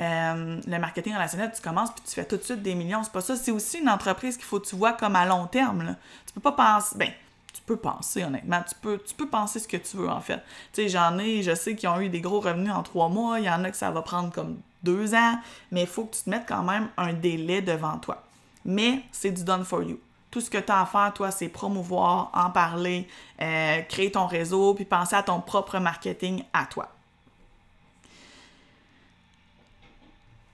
euh, 0.00 0.60
le 0.66 0.78
marketing 0.78 1.14
relationnel, 1.14 1.52
tu 1.54 1.60
commences 1.60 1.90
puis 1.90 2.02
tu 2.06 2.14
fais 2.14 2.24
tout 2.24 2.36
de 2.36 2.42
suite 2.42 2.62
des 2.62 2.74
millions. 2.74 3.02
C'est 3.02 3.12
pas 3.12 3.20
ça. 3.20 3.36
C'est 3.36 3.50
aussi 3.50 3.78
une 3.78 3.88
entreprise 3.88 4.36
qu'il 4.36 4.46
faut 4.46 4.58
que 4.58 4.66
tu 4.66 4.76
vois 4.76 4.94
comme 4.94 5.14
à 5.14 5.26
long 5.26 5.46
terme. 5.46 5.82
Là. 5.82 5.96
Tu 6.26 6.32
peux 6.32 6.40
pas 6.40 6.52
penser. 6.52 6.96
Ben, 6.96 7.10
tu 7.52 7.60
peux 7.62 7.76
penser, 7.76 8.24
honnêtement. 8.24 8.62
Tu 8.66 8.74
peux, 8.80 8.98
tu 8.98 9.14
peux 9.14 9.28
penser 9.28 9.58
ce 9.58 9.68
que 9.68 9.76
tu 9.76 9.96
veux, 9.98 10.08
en 10.08 10.20
fait. 10.20 10.42
Tu 10.72 10.82
sais, 10.82 10.88
j'en 10.88 11.18
ai, 11.18 11.42
je 11.42 11.54
sais 11.54 11.76
qu'ils 11.76 11.88
ont 11.88 12.00
eu 12.00 12.08
des 12.08 12.20
gros 12.20 12.40
revenus 12.40 12.72
en 12.72 12.82
trois 12.82 13.08
mois. 13.08 13.40
Il 13.40 13.44
y 13.44 13.50
en 13.50 13.62
a 13.64 13.70
que 13.70 13.76
ça 13.76 13.90
va 13.90 14.00
prendre 14.02 14.32
comme 14.32 14.58
deux 14.82 15.14
ans. 15.14 15.38
Mais 15.70 15.82
il 15.82 15.86
faut 15.86 16.04
que 16.04 16.16
tu 16.16 16.22
te 16.22 16.30
mettes 16.30 16.46
quand 16.48 16.62
même 16.62 16.88
un 16.96 17.12
délai 17.12 17.60
devant 17.60 17.98
toi. 17.98 18.22
Mais 18.64 19.02
c'est 19.12 19.30
du 19.30 19.44
done 19.44 19.64
for 19.64 19.82
you. 19.82 20.00
Tout 20.30 20.40
ce 20.40 20.48
que 20.48 20.58
tu 20.58 20.70
as 20.70 20.80
à 20.80 20.86
faire, 20.86 21.12
toi, 21.12 21.30
c'est 21.30 21.48
promouvoir, 21.48 22.30
en 22.32 22.50
parler, 22.50 23.08
euh, 23.42 23.80
créer 23.82 24.12
ton 24.12 24.26
réseau, 24.26 24.74
puis 24.74 24.84
penser 24.84 25.16
à 25.16 25.24
ton 25.24 25.40
propre 25.40 25.78
marketing 25.78 26.44
à 26.52 26.66
toi. 26.66 26.88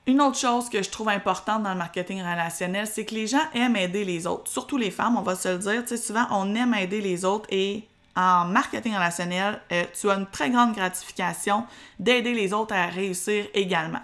Une 0.06 0.20
autre 0.20 0.38
chose 0.38 0.68
que 0.68 0.82
je 0.82 0.88
trouve 0.88 1.08
importante 1.08 1.64
dans 1.64 1.72
le 1.72 1.78
marketing 1.78 2.20
relationnel, 2.20 2.86
c'est 2.86 3.04
que 3.04 3.14
les 3.14 3.26
gens 3.26 3.42
aiment 3.54 3.75
aider 3.75 4.04
les 4.04 4.26
autres, 4.28 4.48
surtout 4.48 4.76
les 4.76 4.92
femmes, 4.92 5.16
on 5.16 5.22
va 5.22 5.34
se 5.34 5.48
le 5.48 5.58
dire. 5.58 5.82
Tu 5.82 5.88
sais, 5.88 5.96
souvent, 5.96 6.26
on 6.30 6.54
aime 6.54 6.75
aider 6.75 7.00
les 7.00 7.25
autres 7.25 7.48
et 7.50 7.88
en 8.14 8.44
marketing 8.44 8.94
relationnel, 8.94 9.60
euh, 9.72 9.84
tu 9.98 10.08
as 10.08 10.14
une 10.14 10.26
très 10.26 10.50
grande 10.50 10.75
gratification 10.75 11.64
d'aider 11.98 12.34
les 12.34 12.52
autres 12.52 12.75
à 12.75 12.86
réussir 12.86 13.46
également. 13.52 14.00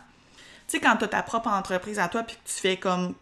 Tu 0.67 0.77
sais, 0.77 0.81
quand 0.81 0.97
tu 0.97 1.05
as 1.05 1.09
ta 1.09 1.23
propre 1.23 1.49
entreprise 1.49 2.01
à 2.01 2.09
toi 2.09 2.25
puis 2.25 2.37
que 2.37 2.49
tu 2.49 2.61
fais 2.61 2.77
comme 2.77 3.15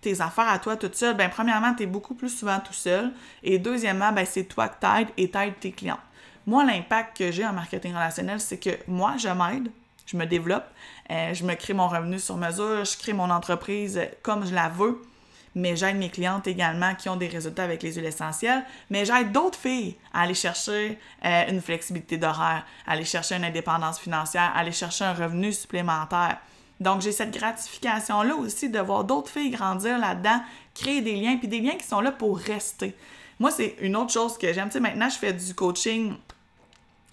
tes 0.00 0.20
affaires 0.22 0.48
à 0.48 0.58
toi 0.58 0.76
toute 0.76 0.96
seule, 0.96 1.14
ben 1.14 1.30
premièrement, 1.30 1.74
tu 1.74 1.82
es 1.82 1.86
beaucoup 1.86 2.14
plus 2.14 2.30
souvent 2.30 2.60
tout 2.60 2.72
seul 2.72 3.12
et 3.42 3.58
deuxièmement, 3.58 4.10
ben 4.10 4.24
c'est 4.24 4.44
toi 4.44 4.68
que 4.68 4.80
t'aides 4.80 5.08
et 5.18 5.30
t'aides 5.30 5.60
tes 5.60 5.70
clients. 5.70 6.00
Moi, 6.46 6.64
l'impact 6.64 7.18
que 7.18 7.30
j'ai 7.30 7.46
en 7.46 7.52
marketing 7.52 7.92
relationnel, 7.94 8.40
c'est 8.40 8.58
que 8.58 8.70
moi, 8.88 9.14
je 9.18 9.28
m'aide, 9.28 9.70
je 10.06 10.16
me 10.16 10.26
développe, 10.26 10.66
euh, 11.10 11.34
je 11.34 11.44
me 11.44 11.54
crée 11.54 11.74
mon 11.74 11.88
revenu 11.88 12.18
sur 12.18 12.36
mesure, 12.36 12.84
je 12.84 12.96
crée 12.96 13.12
mon 13.12 13.30
entreprise 13.30 14.00
comme 14.22 14.46
je 14.46 14.54
la 14.54 14.68
veux, 14.68 15.00
mais 15.54 15.76
j'aide 15.76 15.96
mes 15.96 16.08
clientes 16.08 16.46
également 16.46 16.94
qui 16.94 17.08
ont 17.08 17.16
des 17.16 17.28
résultats 17.28 17.64
avec 17.64 17.82
les 17.82 17.94
huiles 17.94 18.06
essentielles, 18.06 18.64
mais 18.90 19.04
j'aide 19.04 19.32
d'autres 19.32 19.58
filles 19.58 19.96
à 20.12 20.22
aller 20.22 20.34
chercher 20.34 20.98
euh, 21.24 21.44
une 21.48 21.60
flexibilité 21.60 22.16
d'horaire, 22.16 22.64
à 22.86 22.92
aller 22.92 23.04
chercher 23.04 23.36
une 23.36 23.44
indépendance 23.44 23.98
financière, 23.98 24.50
à 24.54 24.60
aller 24.60 24.72
chercher 24.72 25.04
un 25.04 25.14
revenu 25.14 25.52
supplémentaire. 25.52 26.38
Donc, 26.80 27.00
j'ai 27.00 27.12
cette 27.12 27.32
gratification-là 27.32 28.34
aussi 28.34 28.68
de 28.68 28.80
voir 28.80 29.04
d'autres 29.04 29.30
filles 29.30 29.50
grandir 29.50 29.98
là-dedans, 29.98 30.42
créer 30.74 31.00
des 31.00 31.14
liens, 31.14 31.36
puis 31.36 31.48
des 31.48 31.60
liens 31.60 31.76
qui 31.76 31.86
sont 31.86 32.00
là 32.00 32.10
pour 32.10 32.38
rester. 32.38 32.96
Moi, 33.38 33.50
c'est 33.50 33.76
une 33.80 33.94
autre 33.96 34.12
chose 34.12 34.36
que 34.38 34.52
j'aime. 34.52 34.68
Tu 34.68 34.74
sais, 34.74 34.80
maintenant, 34.80 35.08
je 35.08 35.16
fais 35.16 35.32
du 35.32 35.54
coaching 35.54 36.14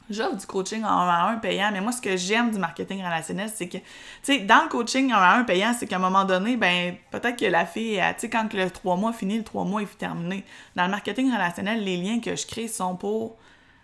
J'offre 0.10 0.38
du 0.38 0.46
coaching 0.48 0.84
en 0.84 0.88
un 0.88 1.08
à 1.08 1.30
un 1.30 1.38
payant, 1.38 1.70
mais 1.72 1.82
moi, 1.82 1.92
ce 1.92 2.02
que 2.02 2.18
j'aime 2.18 2.50
du 2.50 2.58
marketing 2.58 3.04
relationnel, 3.04 3.50
c'est 3.54 3.68
que, 3.68 3.78
tu 3.78 3.84
sais, 4.24 4.40
dans 4.40 4.64
le 4.64 4.70
coaching 4.70 5.12
en 5.14 5.18
un 5.18 5.22
à 5.22 5.38
un 5.38 5.44
payant, 5.44 5.74
c'est 5.78 5.86
qu'à 5.86 5.98
un 5.98 6.00
moment 6.00 6.26
donné, 6.26 6.58
ben, 6.58 6.96
peut-être 7.12 7.38
que 7.38 7.46
la 7.46 7.66
fille, 7.66 8.02
tu 8.16 8.22
sais, 8.22 8.30
quand 8.30 8.52
le 8.54 8.72
trois 8.72 8.96
mois 8.96 9.14
finit, 9.14 9.38
le 9.38 9.44
trois 9.44 9.66
mois 9.66 9.84
est 9.84 9.98
terminé. 9.98 10.44
Dans 10.76 10.86
le 10.86 10.92
marketing 10.92 11.32
relationnel, 11.32 11.84
les 11.84 11.98
liens 11.98 12.20
que 12.20 12.36
je 12.36 12.48
crée 12.48 12.68
sont 12.68 12.96
pour 12.96 13.38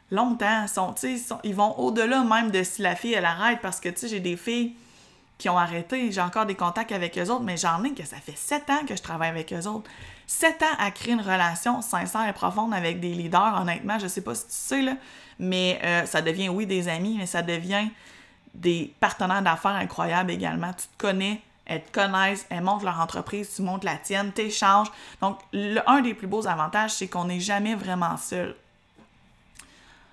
longtemps. 0.09 0.67
Sont, 0.67 0.95
sais, 0.95 1.15
ils 1.43 1.53
vont 1.53 1.77
au-delà 1.77 2.23
même 2.23 2.49
de 2.49 2.63
si 2.63 2.81
la 2.81 2.95
fille, 2.95 3.13
elle 3.13 3.25
arrête, 3.25 3.59
parce 3.61 3.79
que, 3.79 3.89
tu 3.89 3.99
sais, 3.99 4.07
j'ai 4.07 4.19
des 4.19 4.35
filles 4.35 4.73
qui 5.37 5.49
ont 5.49 5.57
arrêté, 5.57 6.11
j'ai 6.11 6.21
encore 6.21 6.45
des 6.45 6.55
contacts 6.55 6.91
avec 6.91 7.17
eux 7.17 7.29
autres, 7.29 7.43
mais 7.43 7.57
j'en 7.57 7.83
ai 7.83 7.91
que 7.93 8.05
ça 8.05 8.17
fait 8.17 8.37
sept 8.37 8.69
ans 8.69 8.85
que 8.87 8.95
je 8.95 9.01
travaille 9.01 9.29
avec 9.29 9.51
eux 9.51 9.67
autres. 9.67 9.89
Sept 10.27 10.63
ans 10.63 10.75
à 10.79 10.91
créer 10.91 11.13
une 11.13 11.21
relation 11.21 11.81
sincère 11.81 12.27
et 12.27 12.33
profonde 12.33 12.73
avec 12.73 12.99
des 12.99 13.13
leaders, 13.13 13.59
honnêtement, 13.61 13.99
je 13.99 14.07
sais 14.07 14.21
pas 14.21 14.33
si 14.33 14.45
tu 14.45 14.51
sais, 14.51 14.81
là, 14.81 14.93
mais 15.37 15.79
euh, 15.83 16.05
ça 16.05 16.21
devient, 16.21 16.49
oui, 16.49 16.65
des 16.65 16.87
amis, 16.87 17.17
mais 17.19 17.25
ça 17.25 17.41
devient 17.41 17.89
des 18.53 18.93
partenaires 18.99 19.41
d'affaires 19.41 19.71
incroyables 19.71 20.31
également. 20.31 20.71
Tu 20.73 20.87
te 20.87 20.97
connais, 20.97 21.41
elles 21.65 21.83
te 21.83 21.91
connaissent, 21.91 22.45
elles 22.49 22.61
montent 22.61 22.83
leur 22.83 22.99
entreprise, 22.99 23.53
tu 23.53 23.61
montes 23.61 23.83
la 23.83 23.97
tienne, 23.97 24.31
tu 24.33 24.43
échanges. 24.43 24.87
Donc, 25.21 25.39
un 25.53 26.01
des 26.01 26.13
plus 26.13 26.27
beaux 26.27 26.47
avantages, 26.47 26.93
c'est 26.93 27.07
qu'on 27.07 27.25
n'est 27.25 27.41
jamais 27.41 27.75
vraiment 27.75 28.17
seul. 28.17 28.55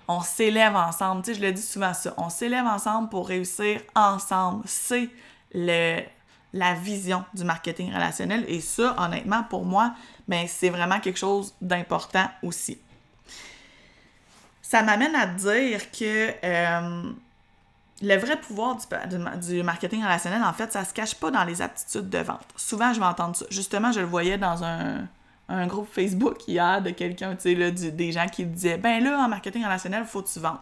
On 0.07 0.21
s'élève 0.21 0.75
ensemble. 0.75 1.23
Tu 1.23 1.33
sais, 1.33 1.39
je 1.39 1.45
le 1.45 1.51
dis 1.51 1.61
souvent 1.61 1.93
ça. 1.93 2.13
On 2.17 2.29
s'élève 2.29 2.65
ensemble 2.65 3.09
pour 3.09 3.27
réussir 3.27 3.81
ensemble. 3.95 4.63
C'est 4.65 5.09
la 5.53 6.73
vision 6.75 7.23
du 7.33 7.43
marketing 7.43 7.93
relationnel. 7.93 8.45
Et 8.47 8.61
ça, 8.61 8.95
honnêtement, 8.97 9.43
pour 9.43 9.65
moi, 9.65 9.93
ben, 10.27 10.45
c'est 10.47 10.69
vraiment 10.69 10.99
quelque 10.99 11.19
chose 11.19 11.53
d'important 11.61 12.29
aussi 12.41 12.77
ça 14.73 14.81
m'amène 14.81 15.13
à 15.13 15.27
dire 15.27 15.91
que 15.91 16.33
euh, 16.43 17.11
le 18.01 18.17
vrai 18.17 18.39
pouvoir 18.41 18.77
du, 19.37 19.61
marketing 19.61 20.01
relationnel, 20.01 20.41
en 20.41 20.51
fait, 20.51 20.71
ça 20.71 20.83
se 20.83 20.95
cache 20.95 21.13
pas 21.13 21.29
dans 21.29 21.43
les 21.43 21.61
aptitudes 21.61 22.09
de 22.09 22.17
vente. 22.17 22.47
Souvent, 22.55 22.91
je 22.91 22.99
vais 22.99 23.05
entendre 23.05 23.35
ça. 23.35 23.45
Justement, 23.51 23.91
je 23.91 23.99
le 23.99 24.07
voyais 24.07 24.39
dans 24.39 24.63
un, 24.63 25.07
groupe 25.67 25.87
Facebook 25.91 26.47
hier 26.47 26.81
de 26.81 26.89
quelqu'un, 26.91 27.35
tu 27.35 27.55
sais, 27.55 27.91
des 27.91 28.11
gens 28.11 28.27
qui 28.27 28.45
disaient 28.45 28.77
Ben 28.77 29.03
là, 29.03 29.23
en 29.23 29.27
marketing 29.27 29.63
relationnel, 29.63 30.05
faut 30.05 30.21
que 30.21 30.29
tu 30.29 30.39
vends. 30.39 30.59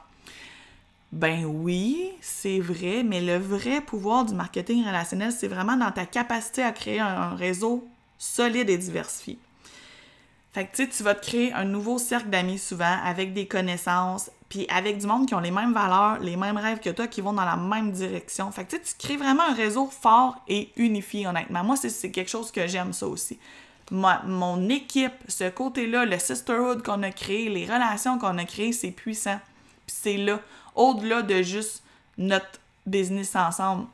Ben 1.11 1.43
oui, 1.43 2.09
c'est 2.21 2.59
vrai, 2.59 3.03
mais 3.03 3.19
le 3.19 3.37
vrai 3.37 3.81
pouvoir 3.81 4.23
du 4.25 4.33
marketing 4.33 4.85
relationnel, 4.85 5.31
c'est 5.31 5.47
vraiment 5.47 5.75
dans 5.75 5.91
ta 5.91 6.05
capacité 6.05 6.63
à 6.63 6.71
créer 6.71 7.01
un 7.01 7.35
réseau 7.35 7.85
solide 8.17 8.69
et 8.69 8.77
diversifié. 8.77 9.37
Fait 10.53 10.65
que 10.65 10.75
tu 10.75 10.89
tu 10.89 11.03
vas 11.03 11.15
te 11.15 11.25
créer 11.25 11.53
un 11.53 11.63
nouveau 11.63 11.97
cercle 11.97 12.29
d'amis 12.29 12.59
souvent 12.59 12.97
avec 13.03 13.33
des 13.33 13.47
connaissances, 13.47 14.29
puis 14.49 14.65
avec 14.69 14.97
du 14.97 15.07
monde 15.07 15.25
qui 15.25 15.33
ont 15.33 15.39
les 15.39 15.51
mêmes 15.51 15.73
valeurs, 15.73 16.19
les 16.19 16.35
mêmes 16.35 16.57
rêves 16.57 16.79
que 16.79 16.89
toi, 16.89 17.07
qui 17.07 17.21
vont 17.21 17.31
dans 17.31 17.45
la 17.45 17.55
même 17.55 17.91
direction. 17.91 18.51
Fait 18.51 18.65
que 18.65 18.71
tu 18.71 18.75
sais, 18.75 18.81
tu 18.81 19.07
crées 19.07 19.17
vraiment 19.17 19.43
un 19.43 19.53
réseau 19.53 19.87
fort 19.87 20.41
et 20.49 20.69
unifié, 20.75 21.25
honnêtement. 21.25 21.63
Moi, 21.63 21.77
c'est 21.77 22.11
quelque 22.11 22.29
chose 22.29 22.51
que 22.51 22.67
j'aime 22.67 22.91
ça 22.91 23.07
aussi. 23.07 23.39
Mon 23.91 24.69
équipe, 24.69 25.13
ce 25.27 25.49
côté-là, 25.49 26.05
le 26.05 26.17
sisterhood 26.17 26.81
qu'on 26.81 27.03
a 27.03 27.11
créé, 27.11 27.49
les 27.49 27.65
relations 27.65 28.17
qu'on 28.17 28.37
a 28.37 28.45
créées, 28.45 28.71
c'est 28.71 28.91
puissant. 28.91 29.39
Puis 29.85 29.95
c'est 30.01 30.17
là, 30.17 30.39
au-delà 30.75 31.21
de 31.21 31.41
juste 31.41 31.83
notre 32.17 32.59
business 32.85 33.35
ensemble. 33.35 33.87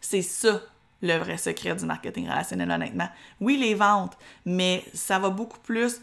C'est 0.00 0.22
ça 0.22 0.60
le 1.02 1.16
vrai 1.18 1.38
secret 1.38 1.74
du 1.74 1.84
marketing 1.84 2.28
relationnel, 2.28 2.70
honnêtement. 2.70 3.08
Oui, 3.40 3.56
les 3.56 3.74
ventes, 3.74 4.16
mais 4.44 4.84
ça 4.94 5.18
va 5.18 5.30
beaucoup 5.30 5.58
plus. 5.58 5.96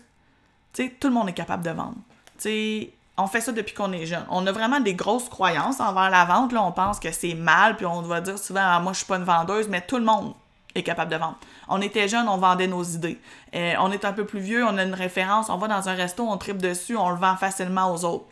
Tu 0.73 0.83
sais, 0.83 0.95
tout 0.99 1.07
le 1.07 1.13
monde 1.13 1.29
est 1.29 1.33
capable 1.33 1.63
de 1.63 1.71
vendre. 1.71 1.97
Tu 2.37 2.43
sais, 2.43 2.93
on 3.17 3.27
fait 3.27 3.41
ça 3.41 3.51
depuis 3.51 3.73
qu'on 3.73 3.91
est 3.91 4.05
jeune. 4.05 4.25
On 4.29 4.45
a 4.47 4.51
vraiment 4.51 4.79
des 4.79 4.93
grosses 4.93 5.29
croyances 5.29 5.79
envers 5.79 6.09
la 6.09 6.25
vente. 6.25 6.53
Là, 6.53 6.63
on 6.63 6.71
pense 6.71 6.99
que 6.99 7.11
c'est 7.11 7.33
mal, 7.33 7.77
puis 7.77 7.85
on 7.85 8.01
va 8.01 8.21
dire 8.21 8.39
souvent 8.39 8.61
ah, 8.63 8.79
Moi, 8.79 8.93
je 8.93 8.99
suis 8.99 9.07
pas 9.07 9.17
une 9.17 9.23
vendeuse, 9.23 9.67
mais 9.67 9.81
tout 9.81 9.97
le 9.97 10.05
monde 10.05 10.33
est 10.75 10.83
capable 10.83 11.11
de 11.11 11.17
vendre. 11.17 11.37
On 11.67 11.81
était 11.81 12.07
jeune, 12.07 12.27
on 12.27 12.37
vendait 12.37 12.67
nos 12.67 12.83
idées. 12.83 13.19
Euh, 13.55 13.73
on 13.79 13.91
est 13.91 14.05
un 14.05 14.13
peu 14.13 14.25
plus 14.25 14.39
vieux, 14.39 14.63
on 14.65 14.77
a 14.77 14.83
une 14.83 14.93
référence, 14.93 15.49
on 15.49 15.57
va 15.57 15.67
dans 15.67 15.89
un 15.89 15.93
resto, 15.93 16.23
on 16.23 16.37
tripe 16.37 16.57
dessus, 16.57 16.95
on 16.97 17.09
le 17.09 17.17
vend 17.17 17.35
facilement 17.35 17.93
aux 17.93 18.05
autres. 18.05 18.25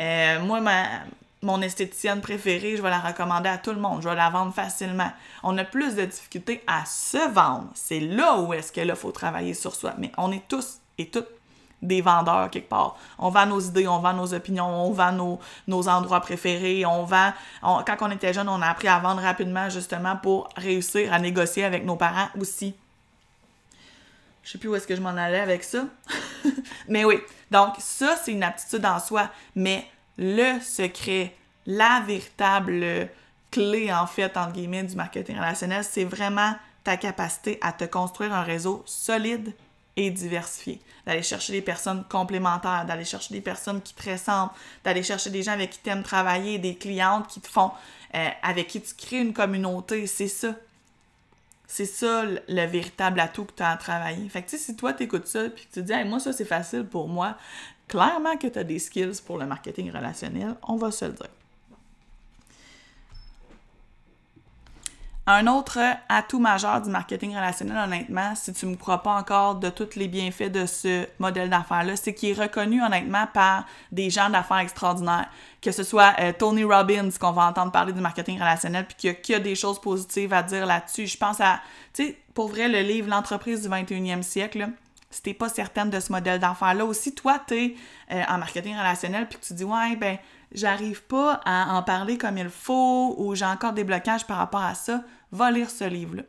Euh, 0.00 0.40
moi, 0.40 0.60
ma, 0.60 0.84
mon 1.42 1.62
esthéticienne 1.62 2.20
préférée, 2.20 2.76
je 2.76 2.82
vais 2.82 2.90
la 2.90 3.00
recommander 3.00 3.48
à 3.48 3.58
tout 3.58 3.72
le 3.72 3.80
monde. 3.80 4.02
Je 4.02 4.08
vais 4.08 4.14
la 4.14 4.30
vendre 4.30 4.52
facilement. 4.52 5.10
On 5.42 5.56
a 5.58 5.64
plus 5.64 5.94
de 5.94 6.04
difficultés 6.04 6.62
à 6.66 6.84
se 6.84 7.30
vendre. 7.32 7.68
C'est 7.74 8.00
là 8.00 8.38
où 8.38 8.52
est-ce 8.52 8.72
que 8.72 8.94
faut 8.94 9.12
travailler 9.12 9.54
sur 9.54 9.74
soi. 9.74 9.94
Mais 9.98 10.12
on 10.18 10.32
est 10.32 10.46
tous 10.48 10.78
et 10.98 11.08
toutes 11.08 11.37
des 11.82 12.00
vendeurs 12.00 12.50
quelque 12.50 12.68
part. 12.68 12.96
On 13.18 13.30
vend 13.30 13.46
nos 13.46 13.60
idées, 13.60 13.86
on 13.86 14.00
vend 14.00 14.12
nos 14.12 14.34
opinions, 14.34 14.66
on 14.66 14.92
vend 14.92 15.12
nos, 15.12 15.40
nos 15.66 15.88
endroits 15.88 16.20
préférés, 16.20 16.84
on 16.84 17.04
vend... 17.04 17.32
quand 17.62 17.96
on 18.00 18.10
était 18.10 18.32
jeune, 18.32 18.48
on 18.48 18.60
a 18.62 18.66
appris 18.66 18.88
à 18.88 18.98
vendre 18.98 19.22
rapidement 19.22 19.68
justement 19.68 20.16
pour 20.16 20.48
réussir 20.56 21.12
à 21.12 21.18
négocier 21.18 21.64
avec 21.64 21.84
nos 21.84 21.96
parents 21.96 22.28
aussi. 22.40 22.74
Je 24.42 24.52
sais 24.52 24.58
plus 24.58 24.70
où 24.70 24.74
est-ce 24.74 24.86
que 24.86 24.96
je 24.96 25.02
m'en 25.02 25.10
allais 25.10 25.40
avec 25.40 25.62
ça. 25.62 25.84
mais 26.88 27.04
oui, 27.04 27.20
donc 27.50 27.74
ça, 27.78 28.16
c'est 28.16 28.32
une 28.32 28.42
aptitude 28.42 28.84
en 28.86 28.98
soi. 28.98 29.28
Mais 29.54 29.86
le 30.16 30.58
secret, 30.60 31.34
la 31.66 32.02
véritable 32.06 33.10
clé, 33.50 33.92
en 33.92 34.06
fait, 34.06 34.36
entre 34.36 34.52
guillemets, 34.52 34.84
du 34.84 34.96
marketing 34.96 35.36
relationnel, 35.36 35.84
c'est 35.84 36.04
vraiment 36.04 36.54
ta 36.82 36.96
capacité 36.96 37.58
à 37.60 37.72
te 37.72 37.84
construire 37.84 38.32
un 38.32 38.42
réseau 38.42 38.82
solide 38.86 39.52
et 39.98 40.10
diversifié. 40.10 40.80
D'aller 41.04 41.22
chercher 41.22 41.52
des 41.52 41.60
personnes 41.60 42.04
complémentaires, 42.08 42.86
d'aller 42.86 43.04
chercher 43.04 43.34
des 43.34 43.40
personnes 43.40 43.82
qui 43.82 43.94
te 43.94 44.10
ressemblent, 44.10 44.52
d'aller 44.84 45.02
chercher 45.02 45.30
des 45.30 45.42
gens 45.42 45.52
avec 45.52 45.70
qui 45.70 45.80
tu 45.82 45.90
aimes 45.90 46.04
travailler, 46.04 46.58
des 46.58 46.76
clientes 46.76 47.26
qui 47.26 47.40
te 47.40 47.48
font, 47.48 47.72
euh, 48.14 48.28
avec 48.42 48.68
qui 48.68 48.80
tu 48.80 48.94
crées 48.94 49.20
une 49.20 49.32
communauté. 49.32 50.06
C'est 50.06 50.28
ça. 50.28 50.54
C'est 51.66 51.84
ça 51.84 52.24
le, 52.24 52.66
véritable 52.66 53.18
atout 53.18 53.44
que 53.44 53.52
tu 53.56 53.62
as 53.62 53.70
à 53.70 53.76
travailler. 53.76 54.26
Fait 54.28 54.42
que, 54.42 54.56
si 54.56 54.76
toi, 54.76 54.92
tu 54.92 55.02
écoutes 55.02 55.26
ça, 55.26 55.50
puis 55.50 55.66
que 55.66 55.74
tu 55.74 55.80
te 55.80 55.92
dis, 55.92 56.04
moi, 56.08 56.20
ça, 56.20 56.32
c'est 56.32 56.44
facile 56.44 56.84
pour 56.84 57.08
moi, 57.08 57.36
clairement 57.88 58.36
que 58.36 58.46
tu 58.46 58.58
as 58.58 58.64
des 58.64 58.78
skills 58.78 59.20
pour 59.26 59.36
le 59.36 59.46
marketing 59.46 59.90
relationnel, 59.90 60.54
on 60.62 60.76
va 60.76 60.90
se 60.92 61.04
le 61.06 61.12
dire. 61.12 61.28
Un 65.30 65.46
autre 65.46 65.78
atout 66.08 66.38
majeur 66.38 66.80
du 66.80 66.88
marketing 66.88 67.36
relationnel, 67.36 67.76
honnêtement, 67.76 68.34
si 68.34 68.50
tu 68.54 68.64
ne 68.64 68.70
me 68.70 68.76
crois 68.76 69.02
pas 69.02 69.12
encore 69.12 69.56
de 69.56 69.68
tous 69.68 69.94
les 69.96 70.08
bienfaits 70.08 70.50
de 70.50 70.64
ce 70.64 71.06
modèle 71.18 71.50
d'affaires-là, 71.50 71.96
c'est 71.96 72.14
qu'il 72.14 72.30
est 72.30 72.42
reconnu 72.42 72.82
honnêtement 72.82 73.26
par 73.34 73.66
des 73.92 74.08
gens 74.08 74.30
d'affaires 74.30 74.60
extraordinaires. 74.60 75.28
Que 75.60 75.70
ce 75.70 75.82
soit 75.82 76.14
euh, 76.18 76.32
Tony 76.32 76.64
Robbins, 76.64 77.10
qu'on 77.20 77.32
va 77.32 77.44
entendre 77.44 77.72
parler 77.72 77.92
du 77.92 78.00
marketing 78.00 78.38
relationnel, 78.38 78.86
puis 78.86 79.12
qu'il 79.12 79.34
y, 79.34 79.36
a 79.36 79.38
des 79.38 79.54
choses 79.54 79.78
positives 79.78 80.32
à 80.32 80.42
dire 80.42 80.64
là-dessus. 80.64 81.06
Je 81.06 81.18
pense 81.18 81.42
à, 81.42 81.60
tu 81.92 82.06
sais, 82.06 82.18
pour 82.32 82.48
vrai, 82.48 82.66
le 82.66 82.80
livre 82.80 83.10
L'entreprise 83.10 83.60
du 83.60 83.68
21e 83.68 84.22
siècle, 84.22 84.70
si 85.10 85.22
t'es 85.22 85.34
pas 85.34 85.48
certaine 85.48 85.90
de 85.90 86.00
ce 86.00 86.12
modèle 86.12 86.38
d'affaires-là, 86.38 86.84
aussi 86.84 87.14
toi, 87.14 87.40
tu 87.46 87.54
es 87.54 87.76
euh, 88.12 88.22
en 88.28 88.38
marketing 88.38 88.76
relationnel, 88.76 89.28
puis 89.28 89.38
que 89.38 89.44
tu 89.44 89.54
dis, 89.54 89.64
ouais, 89.64 89.96
ben, 89.96 90.18
j'arrive 90.52 91.02
pas 91.04 91.40
à 91.44 91.74
en 91.76 91.82
parler 91.82 92.18
comme 92.18 92.38
il 92.38 92.50
faut, 92.50 93.14
ou 93.18 93.34
j'ai 93.34 93.46
encore 93.46 93.72
des 93.72 93.84
blocages 93.84 94.26
par 94.26 94.36
rapport 94.38 94.62
à 94.62 94.74
ça, 94.74 95.02
va 95.32 95.50
lire 95.50 95.70
ce 95.70 95.84
livre-là. 95.84 96.22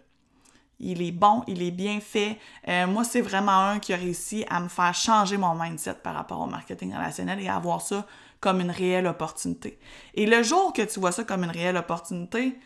Il 0.82 1.02
est 1.02 1.12
bon, 1.12 1.44
il 1.48 1.62
est 1.62 1.72
bien 1.72 2.00
fait. 2.00 2.38
Euh, 2.70 2.88
moi, 2.88 3.04
c'est 3.04 3.20
vraiment 3.20 3.60
un 3.60 3.80
qui 3.80 3.94
a 3.94 3.98
réussi 3.98 4.46
à 4.50 4.62
me 4.62 4.70
faire 4.70 4.94
changer 4.94 5.36
mon 5.36 5.54
mindset 5.54 5.96
par 5.96 6.16
rapport 6.16 6.40
au 6.40 6.46
marketing 6.46 6.96
relationnel 6.96 7.42
et 7.42 7.50
à 7.50 7.60
voir 7.60 7.82
ça 7.82 8.06
comme 8.40 8.62
une 8.62 8.72
réelle 8.72 9.08
opportunité. 9.08 9.78
Et 10.14 10.26
le 10.26 10.42
jour 10.42 10.72
que 10.72 10.82
tu 10.82 11.02
vois 11.02 11.12
ça 11.12 11.26
comme 11.26 11.44
une 11.44 11.52
réelle 11.52 11.76
opportunité, 11.76 12.58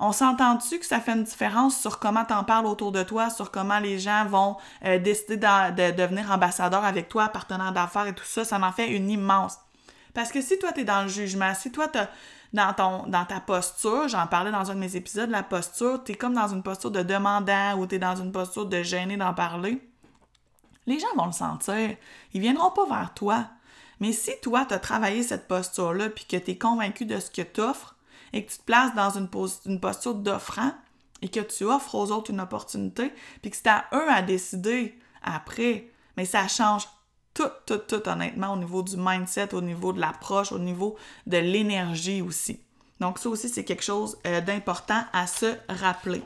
on 0.00 0.12
s'entend-tu 0.12 0.78
que 0.78 0.86
ça 0.86 0.98
fait 0.98 1.12
une 1.12 1.24
différence 1.24 1.78
sur 1.78 1.98
comment 1.98 2.24
t'en 2.24 2.42
parles 2.42 2.66
autour 2.66 2.90
de 2.90 3.02
toi, 3.02 3.28
sur 3.28 3.50
comment 3.50 3.78
les 3.78 3.98
gens 3.98 4.24
vont 4.24 4.56
euh, 4.84 4.98
décider 4.98 5.36
de, 5.36 5.92
devenir 5.92 6.30
ambassadeur 6.30 6.84
avec 6.84 7.08
toi, 7.10 7.28
partenaire 7.28 7.72
d'affaires 7.72 8.06
et 8.06 8.14
tout 8.14 8.24
ça, 8.24 8.44
ça 8.44 8.58
en 8.58 8.72
fait 8.72 8.88
une 8.88 9.10
immense. 9.10 9.58
Parce 10.14 10.32
que 10.32 10.40
si 10.40 10.58
toi, 10.58 10.72
tu 10.72 10.80
es 10.80 10.84
dans 10.84 11.02
le 11.02 11.08
jugement, 11.08 11.54
si 11.54 11.70
toi, 11.70 11.86
t'as 11.86 12.08
dans, 12.54 12.72
ton, 12.72 13.06
dans 13.06 13.26
ta 13.26 13.40
posture, 13.40 14.08
j'en 14.08 14.26
parlais 14.26 14.50
dans 14.50 14.70
un 14.70 14.74
de 14.74 14.80
mes 14.80 14.96
épisodes, 14.96 15.30
la 15.30 15.42
posture, 15.42 16.02
tu 16.02 16.12
es 16.12 16.14
comme 16.14 16.34
dans 16.34 16.48
une 16.48 16.62
posture 16.62 16.90
de 16.90 17.02
demandant 17.02 17.78
ou 17.78 17.86
tu 17.86 17.96
es 17.96 17.98
dans 17.98 18.16
une 18.16 18.32
posture 18.32 18.66
de 18.66 18.82
gêné 18.82 19.18
d'en 19.18 19.34
parler, 19.34 19.86
les 20.86 20.98
gens 20.98 21.14
vont 21.14 21.26
le 21.26 21.32
sentir. 21.32 21.96
Ils 22.32 22.40
viendront 22.40 22.70
pas 22.70 22.86
vers 22.86 23.12
toi. 23.14 23.46
Mais 24.00 24.12
si 24.12 24.32
toi, 24.42 24.64
tu 24.64 24.72
as 24.72 24.78
travaillé 24.78 25.22
cette 25.22 25.46
posture-là 25.46 26.08
puis 26.08 26.24
que 26.24 26.38
tu 26.38 26.52
es 26.52 26.58
convaincu 26.58 27.04
de 27.04 27.20
ce 27.20 27.30
que 27.30 27.42
tu 27.42 27.60
offres, 27.60 27.94
et 28.32 28.44
que 28.44 28.50
tu 28.50 28.58
te 28.58 28.64
places 28.64 28.94
dans 28.94 29.10
une, 29.10 29.28
posture 29.80 30.14
d'offrant 30.14 30.72
et 31.22 31.28
que 31.28 31.40
tu 31.40 31.64
offres 31.64 31.94
aux 31.94 32.10
autres 32.10 32.30
une 32.30 32.40
opportunité, 32.40 33.12
puis 33.42 33.50
que 33.50 33.56
c'est 33.56 33.68
à 33.68 33.86
eux 33.92 34.10
à 34.10 34.22
décider 34.22 34.98
après, 35.22 35.88
mais 36.16 36.24
ça 36.24 36.48
change 36.48 36.88
tout, 37.34 37.50
tout, 37.66 37.78
tout 37.78 38.08
honnêtement 38.08 38.52
au 38.52 38.56
niveau 38.56 38.82
du 38.82 38.96
mindset, 38.96 39.54
au 39.54 39.60
niveau 39.60 39.92
de 39.92 40.00
l'approche, 40.00 40.52
au 40.52 40.58
niveau 40.58 40.96
de 41.26 41.36
l'énergie 41.36 42.22
aussi. 42.22 42.60
Donc 43.00 43.18
ça 43.18 43.28
aussi, 43.28 43.48
c'est 43.48 43.64
quelque 43.64 43.84
chose 43.84 44.18
euh, 44.26 44.40
d'important 44.40 45.02
à 45.12 45.26
se 45.26 45.54
rappeler. 45.68 46.22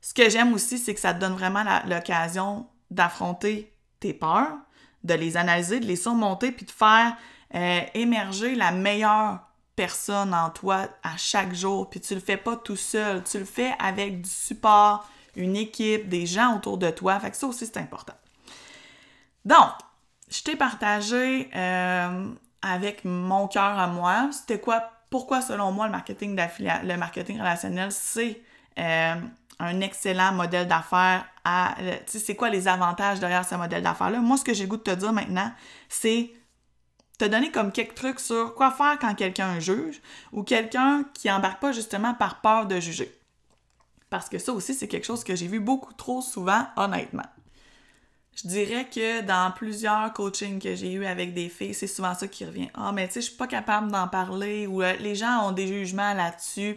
Ce 0.00 0.14
que 0.14 0.28
j'aime 0.30 0.52
aussi, 0.52 0.78
c'est 0.78 0.94
que 0.94 1.00
ça 1.00 1.14
te 1.14 1.20
donne 1.20 1.32
vraiment 1.32 1.64
l'occasion 1.86 2.66
d'affronter 2.90 3.72
tes 3.98 4.14
peurs, 4.14 4.56
de 5.02 5.14
les 5.14 5.36
analyser, 5.36 5.80
de 5.80 5.86
les 5.86 5.96
surmonter, 5.96 6.52
puis 6.52 6.66
de 6.66 6.70
faire 6.70 7.16
euh, 7.54 7.80
émerger 7.94 8.54
la 8.54 8.70
meilleure 8.70 9.45
personne 9.76 10.34
en 10.34 10.50
toi 10.50 10.88
à 11.02 11.16
chaque 11.16 11.54
jour, 11.54 11.88
puis 11.88 12.00
tu 12.00 12.14
le 12.14 12.20
fais 12.20 12.36
pas 12.36 12.56
tout 12.56 12.76
seul, 12.76 13.22
tu 13.22 13.38
le 13.38 13.44
fais 13.44 13.74
avec 13.78 14.22
du 14.22 14.28
support, 14.28 15.06
une 15.36 15.54
équipe, 15.54 16.08
des 16.08 16.26
gens 16.26 16.56
autour 16.56 16.78
de 16.78 16.90
toi, 16.90 17.20
fait 17.20 17.30
que 17.30 17.36
ça 17.36 17.46
aussi 17.46 17.66
c'est 17.66 17.76
important. 17.76 18.14
Donc, 19.44 19.70
je 20.28 20.42
t'ai 20.42 20.56
partagé 20.56 21.50
euh, 21.54 22.28
avec 22.62 23.04
mon 23.04 23.46
cœur 23.46 23.78
à 23.78 23.86
moi, 23.86 24.30
c'était 24.32 24.58
quoi, 24.58 24.90
pourquoi 25.10 25.42
selon 25.42 25.70
moi 25.70 25.86
le 25.86 25.92
marketing 25.92 26.34
d'affiliat, 26.34 26.82
le 26.82 26.96
marketing 26.96 27.38
relationnel, 27.38 27.92
c'est 27.92 28.40
euh, 28.78 29.14
un 29.58 29.80
excellent 29.80 30.32
modèle 30.32 30.66
d'affaires 30.66 31.24
tu 32.06 32.12
sais, 32.12 32.18
c'est 32.18 32.34
quoi 32.34 32.50
les 32.50 32.66
avantages 32.66 33.20
derrière 33.20 33.44
ce 33.44 33.54
modèle 33.54 33.82
d'affaires-là? 33.82 34.18
Moi, 34.18 34.36
ce 34.36 34.44
que 34.44 34.52
j'ai 34.52 34.66
goût 34.66 34.76
de 34.76 34.82
te 34.82 34.90
dire 34.90 35.12
maintenant, 35.12 35.52
c'est 35.88 36.30
te 37.18 37.24
donner 37.24 37.50
comme 37.50 37.72
quelques 37.72 37.94
trucs 37.94 38.20
sur 38.20 38.54
quoi 38.54 38.70
faire 38.70 38.98
quand 39.00 39.14
quelqu'un 39.14 39.58
juge 39.58 40.00
ou 40.32 40.42
quelqu'un 40.42 41.04
qui 41.14 41.30
embarque 41.30 41.60
pas 41.60 41.72
justement 41.72 42.14
par 42.14 42.40
peur 42.40 42.66
de 42.66 42.78
juger. 42.78 43.12
Parce 44.10 44.28
que 44.28 44.38
ça 44.38 44.52
aussi, 44.52 44.74
c'est 44.74 44.88
quelque 44.88 45.06
chose 45.06 45.24
que 45.24 45.34
j'ai 45.34 45.48
vu 45.48 45.60
beaucoup 45.60 45.92
trop 45.94 46.20
souvent, 46.20 46.66
honnêtement. 46.76 47.26
Je 48.36 48.48
dirais 48.48 48.86
que 48.88 49.22
dans 49.22 49.50
plusieurs 49.50 50.12
coachings 50.12 50.60
que 50.60 50.74
j'ai 50.74 50.92
eu 50.92 51.06
avec 51.06 51.32
des 51.32 51.48
filles, 51.48 51.72
c'est 51.72 51.86
souvent 51.86 52.14
ça 52.14 52.28
qui 52.28 52.44
revient. 52.44 52.68
Ah, 52.74 52.92
mais 52.92 53.06
tu 53.08 53.14
sais, 53.14 53.20
je 53.22 53.26
suis 53.28 53.36
pas 53.36 53.46
capable 53.46 53.90
d'en 53.90 54.08
parler 54.08 54.66
ou 54.66 54.82
euh, 54.82 54.92
les 55.00 55.14
gens 55.14 55.48
ont 55.48 55.52
des 55.52 55.66
jugements 55.66 56.12
là-dessus. 56.12 56.76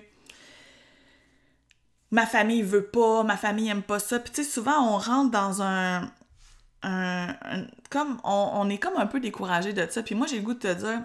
Ma 2.11 2.25
famille 2.25 2.61
veut 2.61 2.85
pas, 2.85 3.23
ma 3.23 3.35
famille 3.35 3.67
aime 3.67 3.83
pas 3.83 3.99
ça. 3.99 4.19
Puis 4.19 4.31
tu 4.31 4.43
sais, 4.43 4.49
souvent 4.49 4.95
on 4.95 4.97
rentre 4.97 5.31
dans 5.31 5.61
un, 5.61 6.09
comme 6.81 8.19
on, 8.23 8.69
est 8.69 8.77
comme 8.77 8.97
un 8.97 9.07
peu 9.07 9.19
découragé 9.19 9.73
de 9.73 9.85
ça. 9.89 10.03
Puis 10.03 10.15
moi, 10.15 10.27
j'ai 10.27 10.37
le 10.37 10.43
goût 10.43 10.53
de 10.53 10.59
te 10.59 10.73
dire, 10.73 11.03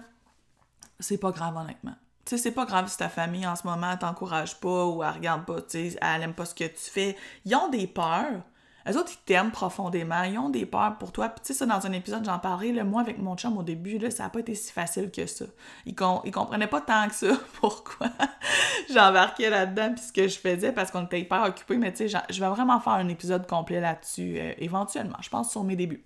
c'est 0.99 1.17
pas 1.17 1.31
grave, 1.31 1.55
honnêtement. 1.55 1.95
Tu 2.25 2.31
sais, 2.31 2.37
c'est 2.37 2.51
pas 2.51 2.65
grave 2.65 2.89
si 2.89 2.97
ta 2.97 3.09
famille 3.09 3.45
en 3.45 3.55
ce 3.55 3.67
moment 3.67 3.95
t'encourage 3.97 4.59
pas 4.59 4.85
ou 4.87 5.03
elle 5.03 5.11
regarde 5.11 5.45
pas, 5.45 5.61
tu 5.61 5.91
sais, 5.91 5.99
elle 6.01 6.23
aime 6.23 6.33
pas 6.33 6.45
ce 6.45 6.55
que 6.55 6.63
tu 6.63 6.89
fais. 6.89 7.15
Ils 7.45 7.55
ont 7.55 7.69
des 7.69 7.87
peurs. 7.87 8.41
Les 8.85 8.95
autres, 8.97 9.11
ils 9.13 9.25
t'aiment 9.25 9.51
profondément, 9.51 10.21
ils 10.23 10.37
ont 10.37 10.49
des 10.49 10.67
peurs 10.67 10.97
pour 10.99 11.11
toi. 11.11 11.29
Puis 11.29 11.41
tu 11.43 11.53
sais, 11.53 11.59
ça, 11.59 11.65
dans 11.65 11.85
un 11.87 11.91
épisode, 11.91 12.23
j'en 12.23 12.37
parlais, 12.37 12.71
moi, 12.83 13.01
avec 13.01 13.17
mon 13.17 13.35
chum, 13.35 13.57
au 13.57 13.63
début, 13.63 13.97
là, 13.97 14.11
ça 14.11 14.23
n'a 14.23 14.29
pas 14.29 14.39
été 14.39 14.53
si 14.53 14.71
facile 14.71 15.09
que 15.09 15.25
ça. 15.25 15.45
Ils, 15.87 15.95
comprenaient 15.95 16.67
pas 16.67 16.81
tant 16.81 17.07
que 17.07 17.15
ça 17.15 17.27
pourquoi 17.59 18.09
j'embarquais 18.93 19.49
là-dedans, 19.49 19.93
puis 19.95 20.03
ce 20.03 20.13
que 20.13 20.27
je 20.27 20.37
faisais, 20.37 20.71
parce 20.71 20.91
qu'on 20.91 21.05
était 21.05 21.19
hyper 21.19 21.43
occupés. 21.43 21.77
Mais 21.77 21.91
tu 21.93 22.07
sais, 22.07 22.19
je 22.29 22.39
vais 22.39 22.49
vraiment 22.49 22.79
faire 22.79 22.93
un 22.93 23.07
épisode 23.07 23.47
complet 23.47 23.81
là-dessus, 23.81 24.37
euh, 24.37 24.53
éventuellement, 24.59 25.17
je 25.21 25.29
pense, 25.29 25.51
sur 25.51 25.63
mes 25.63 25.75
débuts. 25.75 26.03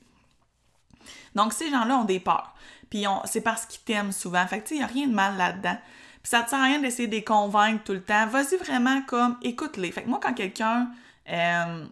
Donc, 1.35 1.51
ces 1.51 1.69
gens-là 1.69 1.97
ont 1.97 2.05
des 2.05 2.21
peurs. 2.21 2.53
Puis 2.89 3.05
c'est 3.25 3.41
parce 3.41 3.65
qu'ils 3.65 3.81
t'aiment 3.81 4.13
souvent. 4.13 4.45
Fait 4.47 4.59
que 4.59 4.63
tu 4.63 4.69
sais, 4.69 4.75
il 4.75 4.79
n'y 4.79 4.83
a 4.83 4.87
rien 4.87 5.07
de 5.07 5.13
mal 5.13 5.37
là-dedans. 5.37 5.77
Puis 6.23 6.29
ça 6.29 6.43
ne 6.43 6.47
sert 6.47 6.59
à 6.59 6.63
rien 6.63 6.79
d'essayer 6.79 7.07
de 7.07 7.13
les 7.13 7.23
convaincre 7.23 7.83
tout 7.83 7.93
le 7.93 8.01
temps. 8.01 8.25
Vas-y 8.27 8.55
vraiment 8.57 9.01
comme, 9.03 9.37
écoute-les. 9.41 9.91
Fait 9.91 10.03
que 10.03 10.09
moi, 10.09 10.19
quand 10.21 10.33
quelqu'un... 10.33 10.89
Euh, 11.29 11.85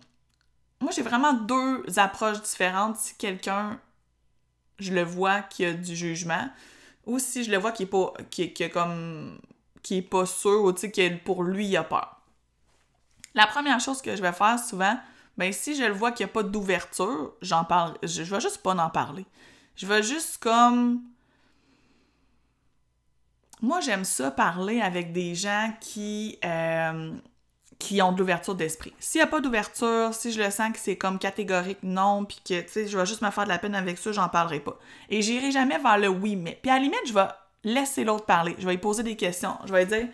moi, 0.80 0.92
j'ai 0.92 1.02
vraiment 1.02 1.34
deux 1.34 1.84
approches 1.98 2.42
différentes. 2.42 2.98
Si 2.98 3.16
quelqu'un, 3.16 3.80
je 4.80 4.94
le 4.94 5.04
vois 5.04 5.42
qui 5.42 5.66
a 5.66 5.74
du 5.74 5.96
jugement, 5.96 6.50
ou 7.06 7.20
si 7.20 7.44
je 7.44 7.52
le 7.52 7.58
vois 7.58 7.72
qui 7.72 7.84
est 7.84 7.88
pas, 7.88 8.14
qui, 8.30 8.54
comme, 8.70 9.40
qui 9.82 9.98
est 9.98 10.02
pas 10.02 10.26
sûr, 10.26 10.64
ou 10.64 10.74
tu 10.74 10.82
sais, 10.82 10.92
que 10.92 11.18
pour 11.24 11.44
lui, 11.44 11.68
il 11.68 11.78
a 11.78 11.84
peur. 11.84 12.22
La 13.34 13.48
première 13.48 13.80
chose 13.80 14.02
que 14.02 14.16
je 14.16 14.22
vais 14.22 14.34
faire 14.34 14.60
souvent, 14.60 15.00
ben 15.38 15.54
si 15.54 15.76
je 15.76 15.84
le 15.84 15.94
vois 15.94 16.12
qu'il 16.12 16.26
n'y 16.26 16.32
a 16.32 16.34
pas 16.34 16.44
d'ouverture, 16.44 17.34
j'en 17.42 17.64
parle, 17.64 17.98
je, 18.04 18.24
je 18.24 18.36
vais 18.36 18.42
juste 18.42 18.64
pas 18.64 18.76
en 18.76 18.90
parler. 18.90 19.26
Je 19.76 19.86
vais 19.86 20.02
juste 20.02 20.40
comme... 20.40 21.02
Moi, 23.62 23.80
j'aime 23.82 24.06
ça 24.06 24.32
parler 24.32 24.82
avec 24.82 25.14
des 25.14 25.36
gens 25.36 25.74
qui... 25.80 26.40
Euh, 26.44 27.16
qui 27.80 28.02
ont 28.02 28.12
de 28.12 28.20
l'ouverture 28.20 28.56
d'esprit. 28.56 28.94
S'il 29.00 29.20
n'y 29.20 29.24
a 29.24 29.28
pas 29.28 29.40
d'ouverture, 29.40 30.14
si 30.14 30.32
je 30.32 30.42
le 30.42 30.50
sens 30.50 30.72
que 30.74 30.80
c'est 30.80 30.98
comme 30.98 31.20
catégorique 31.20 31.84
non, 31.84 32.26
puis 32.26 32.40
que, 32.44 32.62
tu 32.62 32.70
sais, 32.70 32.88
je 32.88 32.98
vais 32.98 33.06
juste 33.06 33.22
me 33.22 33.30
faire 33.30 33.44
de 33.44 33.50
la 33.50 33.60
peine 33.60 33.76
avec 33.76 33.98
ça, 33.98 34.12
j'en 34.12 34.30
parlerai 34.30 34.60
pas. 34.60 34.80
Et 35.10 35.22
j'irai 35.22 35.52
jamais 35.52 35.78
vers 35.78 35.98
le 35.98 36.08
oui, 36.08 36.36
mais. 36.36 36.58
Puis 36.62 36.72
à 36.72 36.76
la 36.76 36.82
limite, 36.82 37.02
je 37.08 37.14
vais 37.14 37.28
laisser 37.64 38.04
l'autre 38.04 38.26
parler. 38.26 38.56
Je 38.58 38.66
vais 38.66 38.74
lui 38.74 38.80
poser 38.80 39.04
des 39.04 39.16
questions. 39.16 39.58
Je 39.66 39.72
vais 39.72 39.86
lui 39.86 39.92
dire. 39.92 40.08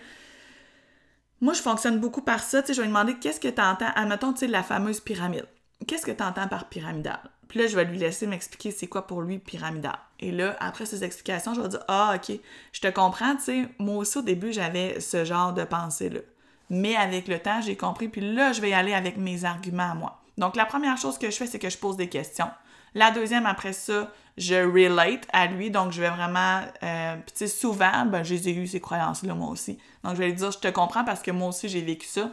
Moi, 1.42 1.54
je 1.54 1.62
fonctionne 1.62 2.00
beaucoup 2.00 2.22
par 2.22 2.42
ça. 2.42 2.62
Tu 2.62 2.68
sais, 2.68 2.74
je 2.74 2.82
vais 2.82 2.88
lui 2.88 2.94
demander 2.94 3.16
qu'est-ce 3.16 3.40
que 3.40 3.48
tu 3.48 3.62
entends. 3.62 3.92
Admettons, 3.96 4.34
tu 4.34 4.40
sais, 4.40 4.48
la 4.48 4.64
fameuse 4.64 5.00
pyramide. 5.00 5.48
Qu'est-ce 5.88 6.06
que 6.06 6.12
tu 6.12 6.24
entends 6.24 6.48
par 6.48 6.70
pyramidal? 6.70 7.20
Puis 7.48 7.60
là, 7.60 7.68
je 7.68 7.76
vais 7.76 7.86
lui 7.86 7.98
laisser 7.98 8.28
m'expliquer 8.28 8.72
c'est 8.72 8.88
quoi 8.88 9.06
pour 9.06 9.22
lui 9.22 9.40
pyramidal. 9.40 9.98
Et 10.20 10.32
là, 10.32 10.56
après 10.60 10.86
ces 10.86 11.04
explications, 11.04 11.54
je 11.54 11.62
vais 11.62 11.70
dire 11.70 11.84
Ah, 11.88 12.16
ok, 12.16 12.40
je 12.72 12.82
te 12.82 12.88
comprends, 12.88 13.36
tu 13.36 13.44
sais, 13.44 13.70
moi 13.78 13.98
aussi 13.98 14.18
au 14.18 14.22
début, 14.22 14.54
j'avais 14.54 15.00
ce 15.00 15.26
genre 15.26 15.54
de 15.54 15.64
pensée-là. 15.64 16.22
Mais 16.70 16.96
avec 16.96 17.28
le 17.28 17.40
temps, 17.40 17.62
j'ai 17.62 17.76
compris, 17.76 18.08
puis 18.08 18.22
là, 18.22 18.54
je 18.54 18.62
vais 18.62 18.70
y 18.70 18.74
aller 18.74 18.94
avec 18.94 19.18
mes 19.18 19.46
arguments 19.46 19.92
à 19.92 19.96
moi. 19.96 20.22
Donc, 20.38 20.56
la 20.56 20.66
première 20.66 20.98
chose 20.98 21.18
que 21.18 21.30
je 21.30 21.36
fais, 21.36 21.48
c'est 21.48 21.60
que 21.60 21.70
je 21.70 21.78
pose 21.78 21.98
des 21.98 22.10
questions. 22.10 22.50
La 22.96 23.12
deuxième, 23.12 23.46
après 23.46 23.74
ça, 23.74 24.12
je 24.38 24.56
relate 24.56 25.28
à 25.32 25.48
lui, 25.48 25.70
donc 25.70 25.92
je 25.92 26.02
vais 26.02 26.10
vraiment, 26.10 26.62
euh, 26.84 27.16
tu 27.28 27.34
sais, 27.36 27.48
souvent, 27.48 28.06
ben, 28.06 28.24
j'ai 28.24 28.52
eu 28.52 28.68
ces 28.68 28.80
croyances-là, 28.80 29.34
moi 29.36 29.50
aussi. 29.50 29.78
Donc, 30.04 30.14
je 30.14 30.20
vais 30.20 30.28
lui 30.28 30.36
dire, 30.36 30.52
je 30.52 30.60
te 30.60 30.68
comprends 30.68 31.04
parce 31.04 31.22
que 31.22 31.32
moi 31.32 31.50
aussi, 31.50 31.70
j'ai 31.70 31.82
vécu 31.82 32.08
ça. 32.08 32.32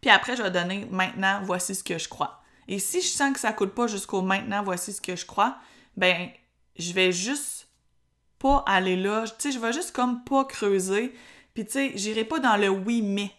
Puis 0.00 0.10
après, 0.10 0.36
je 0.36 0.42
vais 0.42 0.50
donner, 0.50 0.86
maintenant, 0.90 1.40
voici 1.44 1.74
ce 1.74 1.84
que 1.84 1.98
je 1.98 2.08
crois. 2.08 2.42
Et 2.68 2.78
si 2.78 3.00
je 3.00 3.06
sens 3.06 3.32
que 3.32 3.40
ça 3.40 3.52
coule 3.52 3.70
pas 3.70 3.86
jusqu'au 3.86 4.22
maintenant, 4.22 4.62
voici 4.62 4.92
ce 4.92 5.00
que 5.00 5.16
je 5.16 5.24
crois, 5.24 5.56
ben, 5.96 6.28
je 6.78 6.92
vais 6.92 7.12
juste 7.12 7.68
pas 8.38 8.64
aller 8.66 8.96
là. 8.96 9.24
Tu 9.26 9.34
sais, 9.38 9.52
je 9.52 9.58
vais 9.58 9.72
juste 9.72 9.92
comme 9.92 10.24
pas 10.24 10.44
creuser. 10.44 11.14
Puis 11.56 11.64
tu 11.64 11.72
sais, 11.72 11.92
j'irai 11.94 12.24
pas 12.24 12.38
dans 12.38 12.58
le 12.58 12.68
oui 12.68 13.00
mais. 13.00 13.32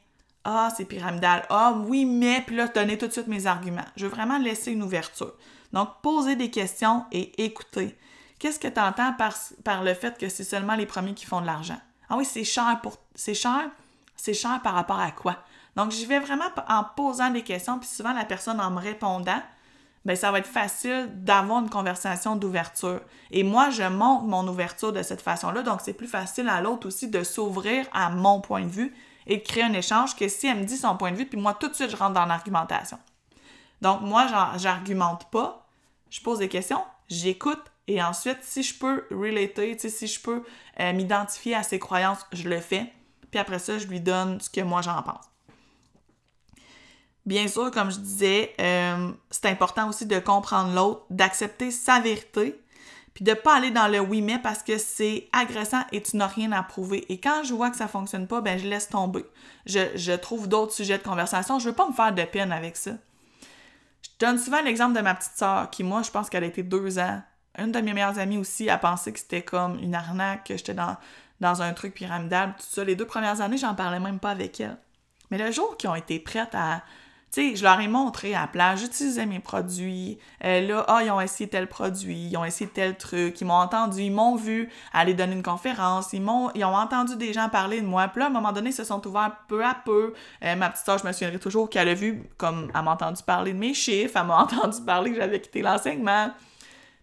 Ah, 0.44 0.70
c'est 0.76 0.86
pyramidal. 0.86 1.46
Ah, 1.52 1.74
oui 1.86 2.04
mais, 2.04 2.42
puis 2.42 2.56
là, 2.56 2.68
donner 2.68 2.98
tout 2.98 3.06
de 3.06 3.12
suite 3.12 3.28
mes 3.28 3.46
arguments. 3.46 3.86
Je 3.96 4.08
veux 4.08 4.12
vraiment 4.12 4.40
laisser 4.40 4.72
une 4.72 4.82
ouverture. 4.82 5.36
Donc, 5.72 5.90
poser 6.02 6.36
des 6.36 6.50
questions 6.50 7.06
et 7.12 7.44
écouter. 7.44 7.96
Qu'est-ce 8.40 8.58
que 8.58 8.68
tu 8.68 8.80
entends 8.80 9.14
par, 9.14 9.36
par 9.64 9.84
le 9.84 9.94
fait 9.94 10.18
que 10.18 10.30
c'est 10.30 10.44
seulement 10.44 10.74
les 10.74 10.88
premiers 10.88 11.14
qui 11.14 11.28
font 11.28 11.42
de 11.42 11.46
l'argent? 11.46 11.80
Ah 12.10 12.18
oui, 12.18 12.26
c'est 12.26 12.44
cher 12.44 12.80
pour. 12.82 12.98
C'est 13.14 13.36
cher? 13.36 13.70
C'est 14.16 14.34
cher 14.34 14.62
par 14.64 14.74
rapport 14.74 15.00
à 15.00 15.12
quoi? 15.12 15.38
Donc, 15.76 15.92
j'y 15.92 16.08
vais 16.08 16.20
vraiment 16.20 16.50
en 16.68 16.84
posant 16.96 17.30
des 17.30 17.44
questions, 17.44 17.78
puis 17.78 17.88
souvent 17.88 18.14
la 18.14 18.26
personne 18.26 18.60
en 18.60 18.72
me 18.72 18.80
répondant, 18.80 19.44
ben 20.08 20.16
ça 20.16 20.32
va 20.32 20.40
être 20.40 20.48
facile 20.48 21.10
d'avoir 21.16 21.60
une 21.60 21.70
conversation 21.70 22.38
d'ouverture. 22.38 23.02
Et 23.30 23.44
moi, 23.44 23.72
je 23.72 23.84
montre 23.84 24.24
mon 24.24 24.48
ouverture 24.48 24.94
de 24.94 25.04
cette 25.04 25.20
façon-là, 25.20 25.64
donc 25.64 25.82
c'est 25.84 25.92
plus 25.92 26.08
facile 26.08 26.48
à 26.48 26.62
l'autre 26.62 26.88
aussi 26.88 27.10
de 27.10 27.24
s'ouvrir 27.24 27.86
à 27.92 28.10
mon 28.10 28.40
point 28.40 28.62
de 28.62 28.70
vue 28.70 28.96
et 29.28 29.36
de 29.36 29.44
créer 29.44 29.64
un 29.64 29.74
échange 29.74 30.16
que 30.16 30.30
si 30.30 30.48
elle 30.48 30.60
me 30.60 30.64
dit 30.64 30.78
son 30.78 30.96
point 30.96 31.12
de 31.12 31.18
vue, 31.18 31.26
puis 31.26 31.38
moi, 31.38 31.54
tout 31.54 31.68
de 31.68 31.74
suite, 31.74 31.90
je 31.90 31.98
rentre 31.98 32.14
dans 32.14 32.26
l'argumentation. 32.26 32.98
Donc, 33.82 34.00
moi, 34.00 34.28
j'argumente 34.56 35.30
pas, 35.30 35.68
je 36.10 36.22
pose 36.22 36.40
des 36.40 36.48
questions, 36.48 36.82
j'écoute, 37.10 37.60
et 37.88 38.02
ensuite, 38.02 38.40
si 38.44 38.64
je 38.64 38.80
peux 38.80 39.06
relater, 39.12 39.78
si 39.78 40.08
je 40.08 40.22
peux 40.22 40.42
euh, 40.80 40.94
m'identifier 40.94 41.54
à 41.54 41.64
ses 41.64 41.80
croyances, 41.80 42.26
je 42.32 42.48
le 42.48 42.62
fais. 42.62 42.94
Puis 43.30 43.42
après 43.42 43.60
ça, 43.60 43.78
je 43.78 43.88
lui 43.88 44.00
donne 44.00 44.40
ce 44.40 44.50
que 44.50 44.62
moi 44.62 44.82
j'en 44.82 45.02
pense. 45.04 45.26
Bien 47.28 47.50
sûr, 47.50 47.72
comme 47.72 47.92
je 47.92 48.00
disais, 48.00 48.56
euh, 48.62 49.12
c'est 49.32 49.48
important 49.48 49.90
aussi 49.90 50.06
de 50.06 50.18
comprendre 50.18 50.74
l'autre, 50.74 51.06
d'accepter 51.10 51.72
sa 51.72 52.00
vérité, 52.00 52.58
puis 53.14 53.26
de 53.26 53.34
pas 53.34 53.58
aller 53.58 53.70
dans 53.70 53.90
le 53.90 54.00
oui 54.00 54.22
mais 54.22 54.40
parce 54.40 54.64
que 54.64 54.78
c'est 54.78 55.28
agressant 55.34 55.82
et 55.92 56.02
tu 56.02 56.16
n'as 56.16 56.28
rien 56.28 56.54
à 56.54 56.64
prouver. 56.64 57.06
Et 57.12 57.20
quand 57.20 57.44
je 57.44 57.54
vois 57.54 57.70
que 57.70 57.76
ça 57.76 57.90
fonctionne 57.90 58.28
pas, 58.28 58.40
ben 58.40 58.58
je 58.58 58.66
laisse 58.66 58.88
tomber. 58.88 59.26
Je, 59.66 60.16
trouve 60.16 60.48
d'autres 60.48 60.72
sujets 60.72 61.00
de 61.00 61.04
conversation. 61.04 61.60
Je 61.60 61.68
veux 61.68 61.76
pas 61.76 61.90
me 61.90 61.94
faire 61.94 62.14
de 62.14 62.24
peine 62.24 62.54
avec 62.54 62.78
ça. 62.78 62.92
Je 64.04 64.10
donne 64.26 64.40
souvent 64.40 64.62
l'exemple 64.62 64.96
de 64.96 65.02
ma 65.02 65.14
petite 65.14 65.36
sœur 65.36 65.70
qui, 65.70 65.84
moi, 65.84 66.04
je 66.04 66.12
pense 66.12 66.30
qu'elle 66.30 66.46
a 66.46 66.48
été 66.48 66.64
deux 66.64 66.98
ans. 66.98 67.22
Une 67.58 67.74
de 67.74 67.82
mes 67.82 67.92
meilleures 67.92 68.20
amies 68.20 68.38
aussi 68.38 68.70
a 68.70 68.78
pensé 68.78 69.12
que 69.12 69.20
c'était 69.20 69.42
comme 69.42 69.80
une 69.80 69.96
arnaque, 69.96 70.48
que 70.48 70.56
j'étais 70.56 70.76
dans, 70.76 70.96
dans 71.42 71.62
un 71.62 71.74
truc 71.74 71.94
pyramidal, 71.94 72.56
tout 72.58 72.66
ça. 72.70 72.86
Les 72.86 72.96
deux 72.96 73.08
premières 73.08 73.42
années, 73.42 73.58
j'en 73.58 73.76
parlais 73.76 74.00
même 74.00 74.20
pas 74.20 74.32
avec 74.32 74.62
elle. 74.62 74.78
Mais 75.30 75.38
le 75.38 75.52
jour 75.52 75.76
qu'ils 75.76 75.90
ont 75.90 75.96
été 75.96 76.20
prêtes 76.20 76.56
à, 76.56 76.84
tu 77.32 77.50
sais, 77.50 77.56
je 77.58 77.64
leur 77.64 77.80
ai 77.82 77.90
montré 77.90 78.34
à 78.34 78.42
la 78.42 78.48
plage, 78.48 78.80
j'utilisais 78.80 79.26
mes 79.26 79.40
produits. 79.40 80.18
Euh, 80.46 80.66
là, 80.66 80.86
ah, 80.88 81.04
ils 81.04 81.12
ont 81.12 81.20
essayé 81.20 81.50
tel 81.50 81.68
produit, 81.68 82.30
ils 82.32 82.38
ont 82.38 82.46
essayé 82.46 82.70
tel 82.70 82.96
truc, 82.96 83.42
ils 83.42 83.46
m'ont 83.46 83.56
entendu, 83.56 84.02
ils 84.02 84.12
m'ont 84.12 84.36
vu 84.36 84.70
aller 84.94 85.14
donner 85.14 85.34
une 85.34 85.44
conférence, 85.44 86.14
ils 86.14 86.22
m'ont, 86.22 86.52
ils 86.56 86.64
ont 86.64 86.76
entendu 86.76 87.18
des 87.18 87.34
gens 87.34 87.50
parler 87.50 87.82
de 87.82 87.86
moi. 87.86 88.08
Puis 88.08 88.20
là, 88.20 88.28
à 88.28 88.30
un 88.30 88.32
moment 88.32 88.54
donné, 88.54 88.70
ils 88.70 88.74
se 88.74 88.86
sont 88.86 89.06
ouverts 89.06 89.36
peu 89.50 89.64
à 89.66 89.76
peu. 89.76 90.14
Euh, 90.44 90.56
ma 90.56 90.70
petite 90.70 90.86
soeur, 90.86 90.98
je 91.00 91.06
me 91.06 91.12
souviendrai 91.12 91.40
toujours 91.40 91.70
qu'elle 91.70 91.90
a 91.90 91.94
vu, 91.94 92.24
comme 92.38 92.72
elle 92.74 92.82
m'a 92.84 92.92
entendu 92.92 93.22
parler 93.24 93.52
de 93.52 93.58
mes 93.58 93.74
chiffres, 93.74 94.16
elle 94.16 94.28
m'a 94.28 94.38
entendu 94.44 94.82
parler 94.86 95.12
que 95.12 95.18
j'avais 95.18 95.42
quitté 95.42 95.62
l'enseignement. 95.62 96.32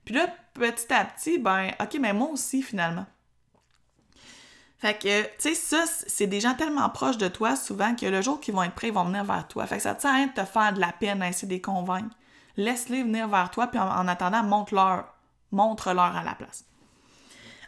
Puis 0.06 0.14
là, 0.14 0.26
petit 0.54 0.92
à 0.92 1.04
petit, 1.04 1.38
ben, 1.38 1.72
ok, 1.80 1.98
mais 2.00 2.14
moi 2.14 2.28
aussi, 2.30 2.62
finalement. 2.62 3.06
Fait 4.84 4.98
que, 4.98 5.22
tu 5.22 5.30
sais, 5.38 5.54
ça, 5.54 5.84
c'est 6.06 6.26
des 6.26 6.40
gens 6.40 6.52
tellement 6.52 6.90
proches 6.90 7.16
de 7.16 7.28
toi 7.28 7.56
souvent 7.56 7.94
que 7.94 8.04
le 8.04 8.20
jour 8.20 8.38
qu'ils 8.38 8.52
vont 8.52 8.64
être 8.64 8.74
prêts, 8.74 8.88
ils 8.88 8.92
vont 8.92 9.04
venir 9.04 9.24
vers 9.24 9.48
toi. 9.48 9.66
Fait 9.66 9.78
que 9.78 9.82
ça 9.82 9.94
te 9.94 10.02
sert 10.02 10.10
à 10.10 10.16
rien 10.16 10.26
de 10.26 10.34
te 10.34 10.44
faire 10.44 10.74
de 10.74 10.80
la 10.80 10.92
peine 10.92 11.22
à 11.22 11.30
essayer 11.30 11.48
de 11.48 11.54
les 11.54 11.62
convaincre. 11.62 12.14
Laisse-les 12.58 13.02
venir 13.02 13.26
vers 13.26 13.50
toi, 13.50 13.68
puis 13.68 13.80
en, 13.80 14.06
attendant, 14.06 14.42
montre-leur. 14.42 15.06
Montre-leur 15.52 16.14
à 16.14 16.22
la 16.22 16.34
place. 16.34 16.66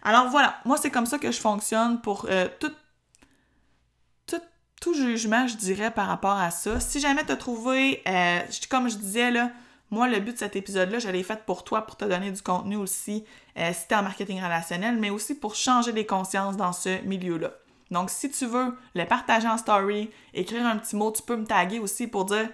Alors 0.02 0.28
voilà, 0.28 0.60
moi 0.66 0.76
c'est 0.76 0.90
comme 0.90 1.06
ça 1.06 1.18
que 1.18 1.32
je 1.32 1.40
fonctionne 1.40 2.02
pour 2.02 2.26
euh, 2.28 2.48
tout, 2.60 2.72
tout, 4.26 4.92
jugement, 4.92 5.46
je 5.46 5.56
dirais, 5.56 5.90
par 5.90 6.08
rapport 6.08 6.36
à 6.36 6.50
ça. 6.50 6.80
Si 6.80 7.00
jamais 7.00 7.24
tu 7.24 7.32
as 7.32 7.36
trouvé, 7.36 8.02
euh, 8.06 8.40
comme 8.68 8.90
je 8.90 8.96
disais 8.96 9.30
là, 9.30 9.50
moi, 9.90 10.08
le 10.08 10.18
but 10.20 10.32
de 10.32 10.38
cet 10.38 10.56
épisode-là, 10.56 10.98
je 10.98 11.08
l'ai 11.08 11.22
fait 11.22 11.44
pour 11.46 11.64
toi, 11.64 11.86
pour 11.86 11.96
te 11.96 12.04
donner 12.04 12.30
du 12.30 12.42
contenu 12.42 12.76
aussi, 12.76 13.24
euh, 13.58 13.72
si 13.72 13.88
tu 13.88 13.94
en 13.94 14.02
marketing 14.02 14.42
relationnel, 14.42 14.96
mais 14.98 15.10
aussi 15.10 15.34
pour 15.34 15.54
changer 15.54 15.92
les 15.92 16.06
consciences 16.06 16.56
dans 16.56 16.72
ce 16.72 17.02
milieu-là. 17.02 17.52
Donc, 17.90 18.10
si 18.10 18.30
tu 18.30 18.46
veux 18.46 18.76
le 18.94 19.04
partager 19.04 19.48
en 19.48 19.56
story, 19.56 20.10
écrire 20.34 20.66
un 20.66 20.76
petit 20.76 20.96
mot, 20.96 21.12
tu 21.12 21.22
peux 21.22 21.36
me 21.36 21.46
taguer 21.46 21.78
aussi 21.78 22.06
pour 22.06 22.24
dire, 22.24 22.48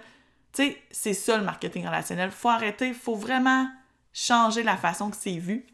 tu 0.53 0.63
sais, 0.63 0.77
c'est 0.91 1.13
ça 1.13 1.37
le 1.37 1.43
marketing 1.43 1.85
relationnel. 1.85 2.31
Faut 2.31 2.49
arrêter, 2.49 2.93
faut 2.93 3.15
vraiment 3.15 3.67
changer 4.13 4.63
la 4.63 4.77
façon 4.77 5.09
que 5.09 5.17
c'est 5.19 5.37
vu. 5.37 5.65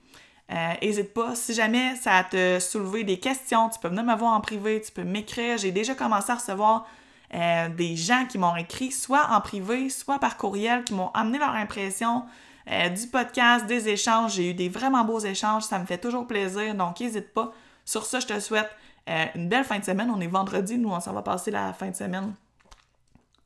N'hésite 0.82 1.12
euh, 1.18 1.24
pas, 1.24 1.36
si 1.36 1.54
jamais 1.54 1.96
ça 1.96 2.24
te 2.24 2.60
soulevé 2.60 3.04
des 3.04 3.20
questions, 3.20 3.70
tu 3.70 3.80
peux 3.80 3.90
venir 3.90 4.04
me 4.04 4.16
voir 4.16 4.34
en 4.34 4.42
privé, 4.42 4.82
tu 4.82 4.92
peux 4.92 5.04
m'écrire. 5.04 5.60
J'ai 5.60 5.72
déjà 5.72 5.94
commencé 5.94 6.32
à 6.32 6.36
recevoir 6.36 6.88
euh, 7.36 7.70
des 7.70 7.96
gens 7.96 8.26
qui 8.26 8.40
m'ont 8.40 8.56
écrit 8.56 8.92
soit 8.92 9.28
en 9.30 9.42
privé, 9.42 9.90
soit 9.90 10.18
par 10.18 10.38
courriel, 10.38 10.84
qui 10.84 10.96
m'ont 10.96 11.12
amené 11.12 11.38
leur 11.38 11.54
impression 11.54 12.24
euh, 12.72 12.90
du 12.90 13.08
podcast, 13.08 13.66
des 13.66 13.90
échanges. 13.90 14.36
J'ai 14.36 14.52
eu 14.52 14.54
des 14.54 14.70
vraiment 14.70 15.04
beaux 15.04 15.20
échanges, 15.20 15.64
ça 15.64 15.80
me 15.80 15.86
fait 15.86 15.98
toujours 15.98 16.28
plaisir, 16.28 16.76
donc 16.76 17.00
n'hésite 17.00 17.34
pas. 17.34 17.52
Sur 17.86 18.06
ça, 18.06 18.20
je 18.20 18.28
te 18.28 18.40
souhaite 18.40 18.70
euh, 19.10 19.26
une 19.36 19.50
belle 19.50 19.64
fin 19.64 19.80
de 19.80 19.84
semaine. 19.86 20.12
On 20.16 20.22
est 20.22 20.28
vendredi, 20.28 20.78
nous, 20.78 20.90
on 20.90 21.00
s'en 21.00 21.14
va 21.14 21.22
passer 21.22 21.52
la 21.52 21.74
fin 21.74 21.90
de 21.90 21.96
semaine 21.96 22.34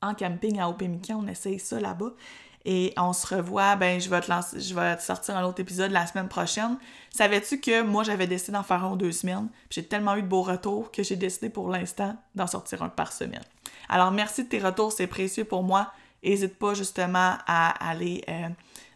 en 0.02 0.14
camping 0.14 0.60
à 0.60 0.70
Opémican. 0.70 1.22
On 1.24 1.28
essaye 1.28 1.60
ça 1.60 1.80
là-bas. 1.80 2.12
Et 2.66 2.94
on 2.96 3.12
se 3.12 3.36
revoit, 3.36 3.76
ben 3.76 4.00
je 4.00 4.10
vais 4.10 4.22
te 4.22 4.32
lancer, 4.32 4.62
je 4.62 4.74
vais 4.74 4.96
te 4.96 5.02
sortir 5.02 5.36
un 5.36 5.44
autre 5.44 5.60
épisode 5.60 5.92
la 5.92 6.08
semaine 6.08 6.30
prochaine. 6.30 6.78
Savais-tu 7.10 7.60
que 7.60 7.82
moi 7.82 8.04
j'avais 8.04 8.26
décidé 8.26 8.54
d'en 8.54 8.64
faire 8.64 8.86
un 8.86 8.96
deux 8.96 9.12
semaines? 9.12 9.50
J'ai 9.70 9.84
tellement 9.84 10.16
eu 10.16 10.22
de 10.22 10.28
beaux 10.28 10.44
retours 10.44 10.90
que 10.90 11.04
j'ai 11.04 11.18
décidé 11.18 11.50
pour 11.50 11.68
l'instant 11.68 12.16
d'en 12.36 12.48
sortir 12.48 12.82
un 12.82 12.88
par 12.88 13.12
semaine. 13.12 13.44
Alors 13.90 14.12
merci 14.12 14.46
de 14.46 14.50
tes 14.50 14.60
retours, 14.60 14.94
c'est 14.94 15.08
précieux 15.08 15.44
pour 15.44 15.62
moi. 15.62 15.92
N'hésite 16.24 16.58
pas 16.58 16.74
justement 16.74 17.36
à 17.46 17.90
aller 17.90 18.24
euh, 18.30 18.48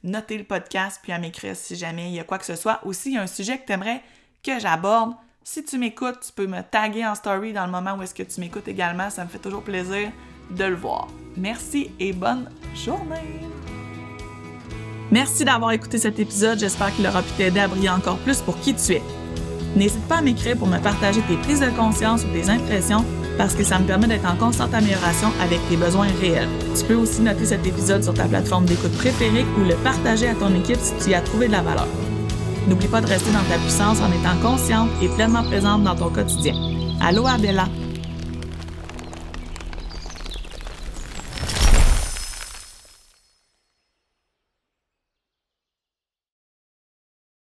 noter 0.04 0.38
le 0.38 0.44
podcast 0.44 1.00
puis 1.02 1.12
à 1.12 1.20
m'écrire 1.20 1.56
si 1.56 1.76
jamais 1.76 2.10
il 2.10 2.16
y 2.16 2.20
a 2.20 2.24
quoi 2.24 2.38
que 2.38 2.46
ce 2.46 2.56
soit. 2.56 2.80
Aussi, 2.86 3.10
il 3.10 3.16
y 3.16 3.18
a 3.18 3.22
un 3.22 3.28
sujet 3.28 3.58
que 3.58 3.66
tu 3.66 3.74
aimerais 3.74 4.02
que 4.44 4.60
j'aborde. 4.60 5.14
Si 5.44 5.64
tu 5.64 5.78
m'écoutes, 5.78 6.20
tu 6.26 6.32
peux 6.34 6.48
me 6.48 6.62
taguer 6.62 7.06
en 7.06 7.16
story 7.16 7.54
dans 7.54 7.66
le 7.66 7.72
moment 7.72 7.96
où 7.96 8.04
est-ce 8.04 8.14
que 8.14 8.24
tu 8.24 8.40
m'écoutes 8.40 8.68
également. 8.68 9.10
Ça 9.10 9.24
me 9.24 9.30
fait 9.30 9.40
toujours 9.40 9.64
plaisir 9.64 10.12
de 10.52 10.66
le 10.66 10.76
voir. 10.76 11.08
Merci 11.36 11.92
et 12.00 12.14
bonne 12.14 12.50
journée! 12.76 13.42
Merci 15.12 15.46
d'avoir 15.46 15.72
écouté 15.72 15.98
cet 15.98 16.20
épisode. 16.20 16.60
J'espère 16.60 16.94
qu'il 16.94 17.08
aura 17.08 17.22
pu 17.22 17.32
t'aider 17.38 17.62
à 17.62 17.68
briller 17.68 17.90
encore 17.90 18.18
plus 18.20 18.42
pour 18.42 18.60
qui 18.60 18.76
tu 18.76 18.94
es. 18.94 19.02
N'hésite 19.76 20.06
pas 20.08 20.18
à 20.18 20.22
m'écrire 20.22 20.58
pour 20.58 20.68
me 20.68 20.80
partager 20.80 21.22
tes 21.22 21.38
prises 21.38 21.62
de 21.62 21.70
conscience 21.70 22.24
ou 22.24 22.28
tes 22.34 22.50
impressions 22.50 23.06
parce 23.38 23.54
que 23.54 23.64
ça 23.64 23.80
me 23.80 23.86
permet 23.86 24.08
d'être 24.08 24.30
en 24.30 24.36
constante 24.36 24.74
amélioration 24.74 25.30
avec 25.42 25.60
tes 25.70 25.78
besoins 25.78 26.08
réels. 26.22 26.50
Tu 26.78 26.84
peux 26.86 26.96
aussi 26.96 27.22
noter 27.22 27.46
cet 27.46 27.66
épisode 27.66 28.04
sur 28.04 28.14
ta 28.14 28.26
plateforme 28.26 28.66
d'écoute 28.66 28.94
préférée 28.98 29.46
ou 29.58 29.64
le 29.64 29.76
partager 29.76 30.28
à 30.28 30.36
ton 30.36 30.54
équipe 30.56 30.80
si 30.80 30.94
tu 31.04 31.12
y 31.12 31.16
as 31.16 31.22
trouvé 31.22 31.48
de 31.48 31.54
la 31.54 31.62
valeur. 31.62 31.88
N'oublie 32.68 32.88
pas 32.88 33.02
de 33.02 33.08
rester 33.08 33.32
dans 33.32 33.44
ta 33.50 33.58
puissance 33.60 34.00
en 34.02 34.12
étant 34.12 34.38
consciente 34.42 34.90
et 35.02 35.08
pleinement 35.08 35.44
présente 35.44 35.84
dans 35.84 35.96
ton 35.96 36.10
quotidien. 36.10 36.54
Allô 37.00 37.26
Abella! 37.26 37.68